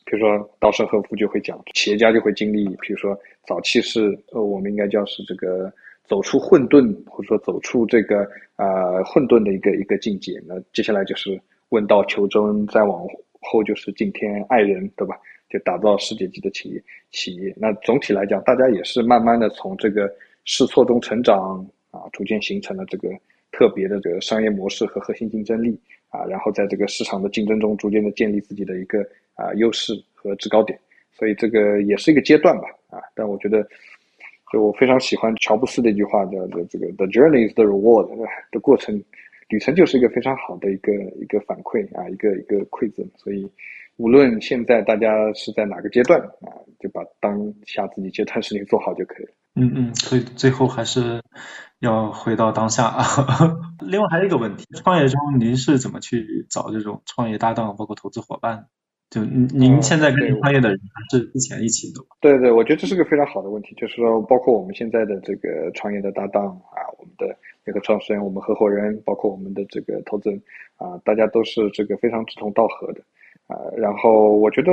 [0.08, 5.68] 比如说，稻盛和夫就会讲，企业家就会经历，比如说早期是呃，我们应该叫是这个
[6.08, 8.20] 走出混沌，或者说走出这个
[8.56, 10.40] 啊混沌的一个一个境界。
[10.46, 13.06] 那接下来就是问道求真，再往
[13.40, 15.16] 后就是敬天爱人，对吧？
[15.48, 16.82] 就打造世界级的企业
[17.12, 17.54] 企业。
[17.56, 20.12] 那总体来讲，大家也是慢慢的从这个
[20.44, 23.08] 试错中成长啊，逐渐形成了这个
[23.52, 25.78] 特别的这个商业模式和核心竞争力
[26.08, 29.06] 啊，然后在这个市场的竞争中，逐渐的建立自己的一个。
[29.38, 30.78] 啊，优势和制高点，
[31.12, 33.58] 所以这个也是一个阶段吧，啊，但我觉得，
[34.52, 38.08] 就我非常喜欢乔布斯的一句话，叫“的这个 The journey is the reward”，
[38.52, 39.02] 的过程
[39.48, 43.04] 旅程就是一个非常好的一个一个反馈啊，一个一个馈赠。
[43.16, 43.50] 所以，
[43.96, 49.32] 无论现在大家是在哪个阶段啊，就把当下自己阶段事情做好就可以了。
[49.58, 51.22] 嗯嗯，所以最后还是
[51.80, 53.04] 要回到当下啊。
[53.80, 58.66] 另外还有一个问题，创业中您是怎么去找这种创业搭档，包括投资伙伴？
[59.08, 62.00] 就您现在跟创业的人还是之前一起的？
[62.20, 63.72] 对对，我觉得这是个非常好的问题。
[63.76, 70.42] 就是说，包括我们现在的这个创业的搭档啊，我们的那个创始人，我们合伙人，包括我们的这个投资人
[70.76, 73.00] 啊，大家都是这个非常志同道合的
[73.46, 73.56] 啊。
[73.76, 74.72] 然后，我觉得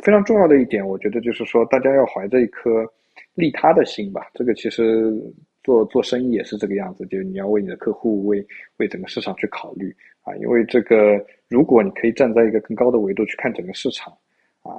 [0.00, 2.84] 非常重要的一点，我觉得就是说，大家要怀着一颗
[3.34, 4.26] 利他的心吧。
[4.34, 5.14] 这个其实
[5.62, 8.46] 做做生意也是这个样子，就是你要为你的客户、为
[8.76, 11.24] 为整个市场去考虑啊，因为这个。
[11.50, 14.16] 如果你可以站在一个更高的维度去看整个市场，
[14.62, 14.70] 啊，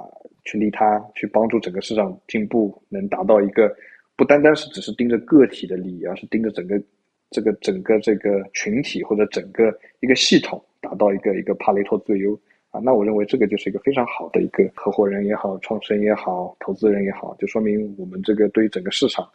[0.42, 3.70] 去利他，去帮助整个市场进步，能达到一个
[4.16, 6.82] 不单单是只是盯着个体的利益，而是盯着整个
[7.28, 12.32] 这个整个这个群体或者整个一个系统，达到一个一个帕雷托最优
[12.70, 19.28] 啊，那我认为这个就是一个非常好的一个合伙人也好，创始人也好，投资人也好，就说明我们这个对于整个市场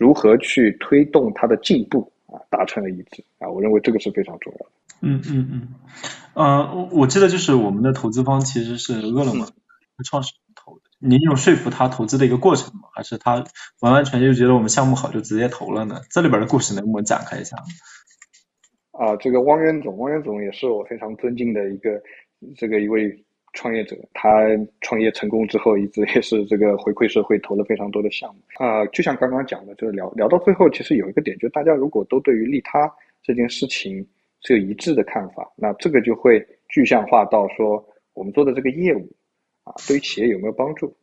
[0.00, 4.72] 如何去推动它的进步啊达成了一致啊，我认为这个是非常重要的。
[5.02, 5.68] 嗯嗯嗯，
[6.32, 9.46] 呃，我我记得就是我们的投资方其实是饿了么
[10.04, 12.88] 创始人投的，您有说服他投资的一个过程吗？
[12.94, 13.44] 还是他
[13.80, 16.00] 完完全全就觉得我们项目好就直接投了呢？
[16.08, 17.58] 这里边的故事能不能展开一下？
[18.92, 22.02] 啊，这个汪渊总，汪渊总也是我非常尊敬的一个
[22.56, 23.22] 这个一位
[23.52, 24.46] 创业者，他
[24.80, 28.84] 创业成功之后，一直 也是这个回馈社会，投了非常多的项目啊。
[28.86, 32.92] 就像刚刚讲的，就是聊聊到最后，其实有一个点，就大家如果都对于利他
[33.22, 34.06] 这件事情
[34.42, 37.84] 是有一致的看法，那这个就会具象化到说，
[38.14, 39.10] 我们做的这个业务
[39.64, 40.96] 啊，对于企业有没有帮助？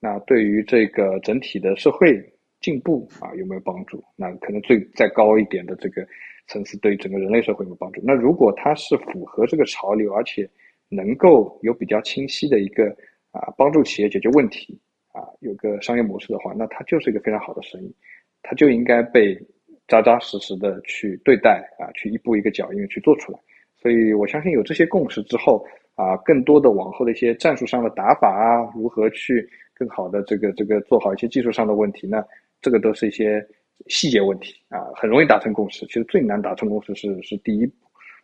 [0.00, 2.22] 那对于这个整体的社会
[2.60, 4.04] 进步啊，有没有帮助？
[4.16, 6.06] 那可能最再高一点的这个。
[6.50, 8.00] 层次对整个人类社会有没有帮助。
[8.02, 10.48] 那如果它是符合这个潮流，而且
[10.88, 12.88] 能够有比较清晰的一个
[13.30, 14.78] 啊帮助企业解决问题
[15.12, 17.94] 啊有个商业模式的话，那它就是一个非常好的生意，
[18.42, 19.38] 它就应该被
[19.86, 23.38] 扎扎实实的去对待啊，去一步一个脚印去做出来。
[23.76, 25.64] 所以我相信有这些共识之后
[25.94, 32.24] 啊，更多的往后的一些战术上的打法啊，如何去更好的这个这个做好一些技术上的问题，那
[32.60, 33.46] 这个都是一些。
[33.86, 35.86] 细节问题啊，很容易达成共识。
[35.86, 37.72] 其实最难达成共识是是第一步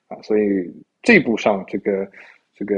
[0.09, 0.43] 啊，所以
[1.01, 2.05] 这一步上，这个
[2.55, 2.75] 这个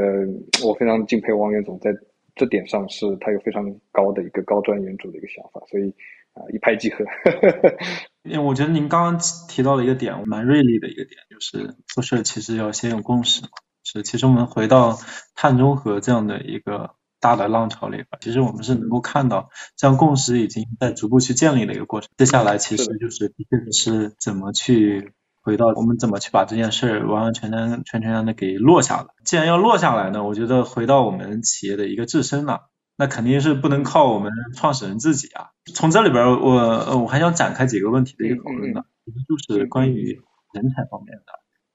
[0.64, 1.90] 我非常敬佩王源总，在
[2.34, 5.94] 这点上是他有非常高的一个高瞻远瞩的一个想法，所以
[6.32, 7.04] 啊一拍即合。
[8.24, 13.48] 因为我觉得您刚刚提到了一个点，蛮锐利的一个点，就是做事其实要先有共识嘛。
[13.84, 14.98] 是，其实我们回到
[15.34, 16.94] 碳中和这样的一个。
[17.18, 22.10] 大的浪潮里边，其实我们是能够看到，这样共识已经在逐步去建立的一个过程。
[22.18, 23.34] 接下来其实就是
[23.72, 25.12] 是怎么去
[25.46, 29.06] 回到我们怎么去把这件事完完全全全全的给落下来。
[29.24, 32.58] 既然要落下来呢，我觉得回到我们企业的一个自身呢，
[32.96, 35.50] 那肯定是不能靠我们创始人自己啊。
[35.72, 38.82] 从这里边，我我还想展开几个问题的一个讨论呢，
[39.28, 40.20] 就是关于
[40.52, 41.24] 人才方面的。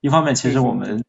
[0.01, 1.05] 一方面，其实我们。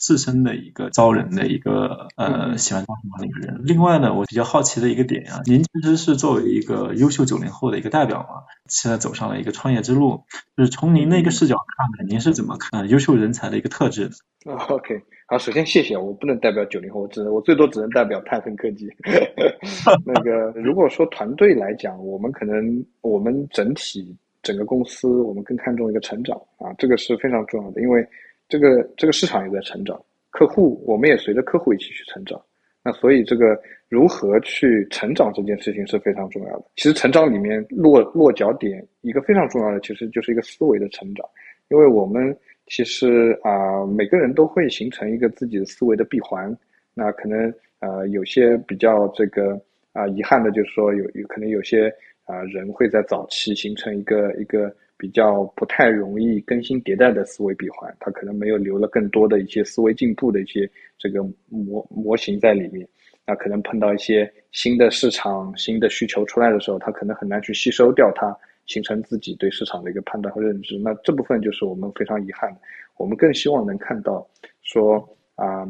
[0.00, 3.60] 自身的一个招人的一个呃喜欢招什么的一个人。
[3.64, 10.22] 另外呢，我比较好奇的一个点啊，您其实是作为一个优秀九零后的一个代表嘛，现在走上了一个创业之路，
[10.56, 14.54] 就是从您的一个视角看，您是怎么看优秀人才的一个特质的？
[14.70, 18.88] OK，好，首先谢谢，我不能代表九零后，我只能我最多只能代表泰森科技。
[20.06, 28.02] 那个如果说团队来讲，我们可能我们整体整个公司，我们更看重一个成长啊，这个是非常重要的，因为。
[28.50, 29.98] 这个这个市场也在成长，
[30.30, 32.38] 客户我们也随着客户一起去成长，
[32.82, 36.64] 那所以这个如何去成长这件事情是非常重要的。
[36.74, 41.24] 其实成长里面落落脚点一个非常重要的，其实就是一个思维的成长，
[41.68, 42.36] 因为我们
[42.66, 46.54] 其实啊每个人都会形成一个自己的思维的闭环，
[46.92, 49.60] 那可能呃有些比较这个
[49.92, 51.88] 啊遗憾的就是说有有可能有些
[52.24, 54.74] 啊人会在早期形成一个一个。
[55.00, 62.86] 比较不太容易更新迭代的思维闭环，它可能没有留了更多的一些思维进步的一些这个模模型在里面。
[63.26, 68.36] 那可能碰到一些新的市场、新的需求出来的时候，它可能很难去吸收掉它，
[68.66, 70.78] 形成自己对市场的一个判断和认知。
[70.78, 72.60] 那这部分就是我们非常遗憾的。
[72.98, 74.28] 我们更希望能看到
[74.60, 74.98] 说
[75.36, 75.66] 啊，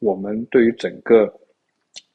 [0.00, 1.32] 我们对于整个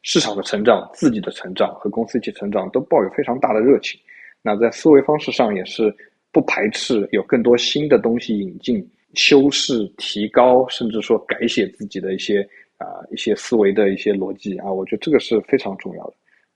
[0.02, 3.98] 市场的成长、自己的成长和公司一起成长都抱有非常大的热情。
[4.42, 5.96] 那在思维方式上也是。
[6.32, 12.42] 不排斥有更多新的东西引进、修饰、提高，甚至说改写自己的一些
[12.78, 16.14] 啊一些思维的一些逻辑啊，我觉得这个是非常重要的。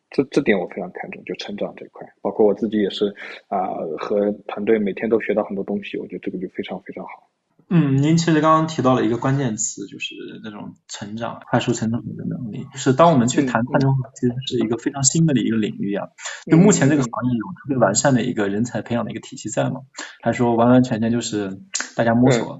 [0.10, 3.08] 这这点我非常看重，就成长这块，包括我自己也是
[3.48, 7.31] 啊，和团队每天都学到很多东西，我觉得这个就非常非常好。
[7.74, 10.14] 嗯，您其实刚刚提到了一个关键词，就是
[10.44, 12.66] 那种成长、快速成长的能力。
[12.74, 16.10] 就是当我们去谈碳中和，其实是一个非常新的一个领域啊。
[16.52, 19.80] 就目前这个行业有特别完善的一个人才培养的一个体系在吗？
[20.22, 21.50] 还是说完完全全就是
[21.96, 22.60] 大家摸索？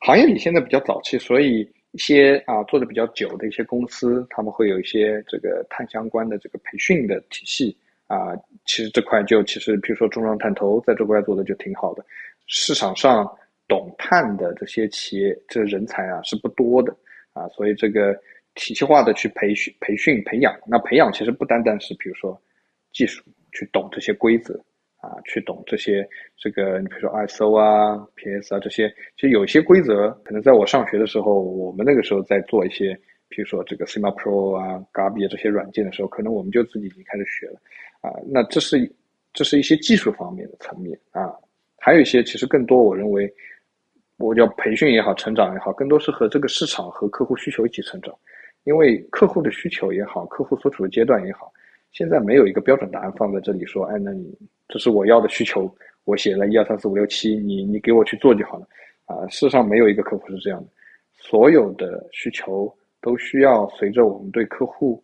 [0.00, 1.60] 行业里现在比较早期，所以
[1.92, 7.76] 一些啊做的比较久的一些公司，他们会有一些这个碳相关的这个培训的体系
[8.06, 8.34] 啊。
[8.64, 12.02] 其实这块就其实，比如说中创碳投在这块做的就挺好的，
[12.46, 13.30] 市场上。
[13.68, 16.96] 懂碳的这些企业，这人才啊是不多的
[17.32, 18.14] 啊，所以这个
[18.54, 22.40] 体系化的去培训、培训、培养，那培养其实不单单是比如说
[22.92, 24.54] 技术，去懂这些规则
[24.98, 26.08] 啊，去懂这些
[26.38, 32.94] 这个，你比如说 ISO 啊、PS 啊这些，其实有些规则可能在我上学的时候，我们那个时候在做一些，
[33.28, 37.60] 比如说这个 Cima Pro 啊、Gabi 这些软件的时候，可能我们就自己已经开始学了
[38.00, 38.14] 啊。
[38.26, 38.90] 那这是
[39.32, 41.34] 这是一些技术方面的层面啊，
[41.78, 43.30] 还有一些其实更多，我认为。
[44.18, 48.14] 我叫培训也好，成长也好，更多是和这个市场和客户需求一起成长。
[48.64, 51.52] 因为客户的需求也好，客户所处的阶段也好，
[51.92, 54.36] 现在没有一个标准答案放在这里说，哎，那你
[54.68, 55.72] 这是我要的需求，
[56.04, 58.66] 我写了一二三四五六七，你你给我去做就好了
[59.04, 59.24] 啊。
[59.28, 60.68] 事实上没有一个客户是这样的，
[61.12, 65.00] 所有的需求都需要随着我们对客户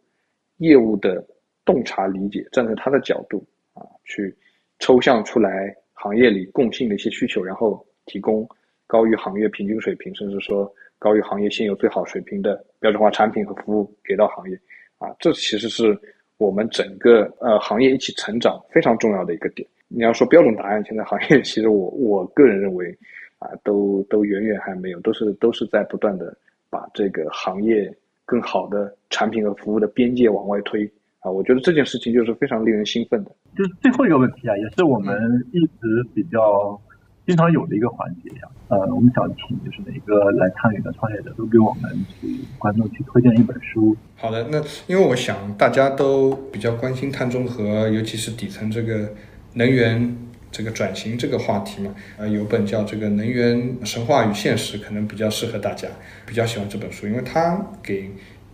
[0.57, 1.25] 业务的
[1.65, 4.35] 洞察理解，站在他的角度啊去
[4.81, 8.49] 抽象出来行业里共性的一些需求，然后提供
[8.87, 14.59] 高于行业平均水平，甚至说高于行业现有最好水平的标准化产品和服务给到行业
[14.99, 15.09] 啊。
[15.19, 15.99] 这其实是。
[16.39, 19.69] 我们整个呃行业一起成长非常重要的一个点。
[19.87, 22.99] 你要说标准答案，现在行业 其实我我个人认为
[23.39, 26.37] 啊，都都远远还没有，都是都是在不断的
[26.69, 30.85] 把这个行业更好的产品和服务的边界往外推
[31.21, 31.31] 啊。
[31.31, 33.31] 我觉得这件事情就是非常令人兴奋的。
[33.57, 35.17] 就是最后一个问题啊，也是我们
[35.53, 36.81] 一直比较。
[37.25, 43.97] 经常有的一个环节呀，呃，我们想请就是每个来参与的创业者都给我们去观众去推荐一本书。
[44.17, 49.13] 好的，那因为我想大家都比较关心碳中和，尤其是底层这个
[49.55, 50.17] 能源
[50.51, 55.87] 这个转型这个话题嘛，呃，有本叫这个《能源神话与现实》，可能比较适合大家，
[56.27, 58.11] 比较喜欢这本书，因为它给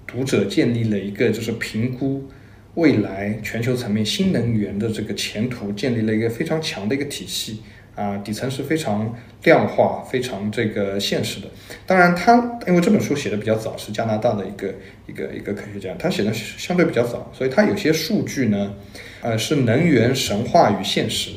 [0.07, 2.29] 读者建立了一个就是评估
[2.75, 7.63] 未来全球层面新能源的这个前途，建立了一个非常强的一个体系。
[7.99, 11.49] 啊，底层是非常量化、非常这个现实的。
[11.85, 14.73] 当然，他因为这本书写的比较早，是加拿大的一个
[15.09, 18.73] 一个一个科学家，他写的相对比较早，所以他有些数据呢，
[19.21, 21.33] 呃，是能源神话与现实。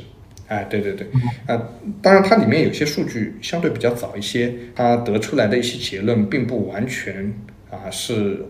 [0.47, 1.07] 哎，对对对，
[1.47, 1.59] 啊，
[2.01, 7.33] 当然它里面有些数据相对比较早一些，他得出来的一些结论并不完全
[7.71, 8.45] 啊是。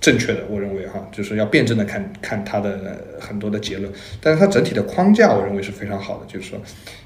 [0.00, 6.26] 正确的，我认为哈，就是要辩证的看看它的很多的结论，但是它整体的框架，我认为是非常好的。
[6.26, 6.60] 就是说，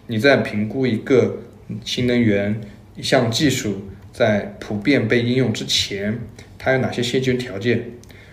[0.09, 1.39] 你在评估一个
[1.85, 2.61] 新能源
[2.95, 6.19] 一项技术在普遍被应用之前，
[6.59, 7.79] 它有哪些先决条件？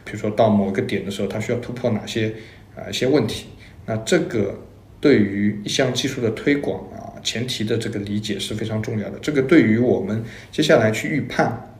[0.03, 2.34] 比如说到某个点的时候，它需要突破哪些
[2.76, 3.45] 啊一些问题？
[3.86, 4.60] 那这个
[4.99, 9.18] 对于一项技术的推广啊，前提的这个理解是非常重要的。
[9.22, 11.72] 这个对于我们接下来去预判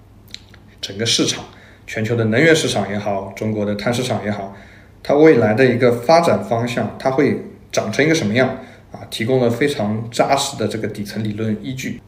[0.80, 1.44] 整个市场。
[1.90, 4.54] 全球的能源市场也好，中国的碳市场也好，
[5.02, 8.48] 它未来的一个发展方向，它会长成一个什么样
[8.92, 9.02] 啊？
[9.10, 12.00] 提供了非常扎实的这个底层理论依据。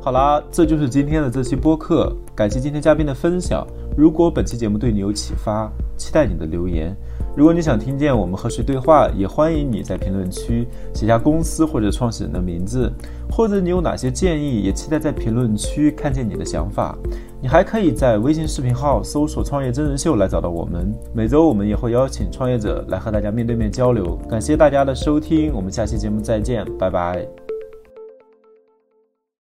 [0.00, 3.66] 好啦，这就是今天的这期播客，感谢今天嘉宾的分享。
[3.94, 6.96] 如果本期节目对你有启发，期待你的留言。
[7.36, 12.92] 如果你想听见我们和谁对话，也欢迎你在评论区写下公司或者创始人的名字，
[13.30, 16.96] 或者你有哪些建议，也期待在评论区看见你的想法。
[17.40, 20.94] 你还可以在微信视频号搜索“创业真人秀”来找到我们。
[21.12, 24.16] 每周我们也会邀请创业者来和大家面对面交流。
[24.30, 27.43] 感谢大家的收听，我们下期节目再见，拜拜。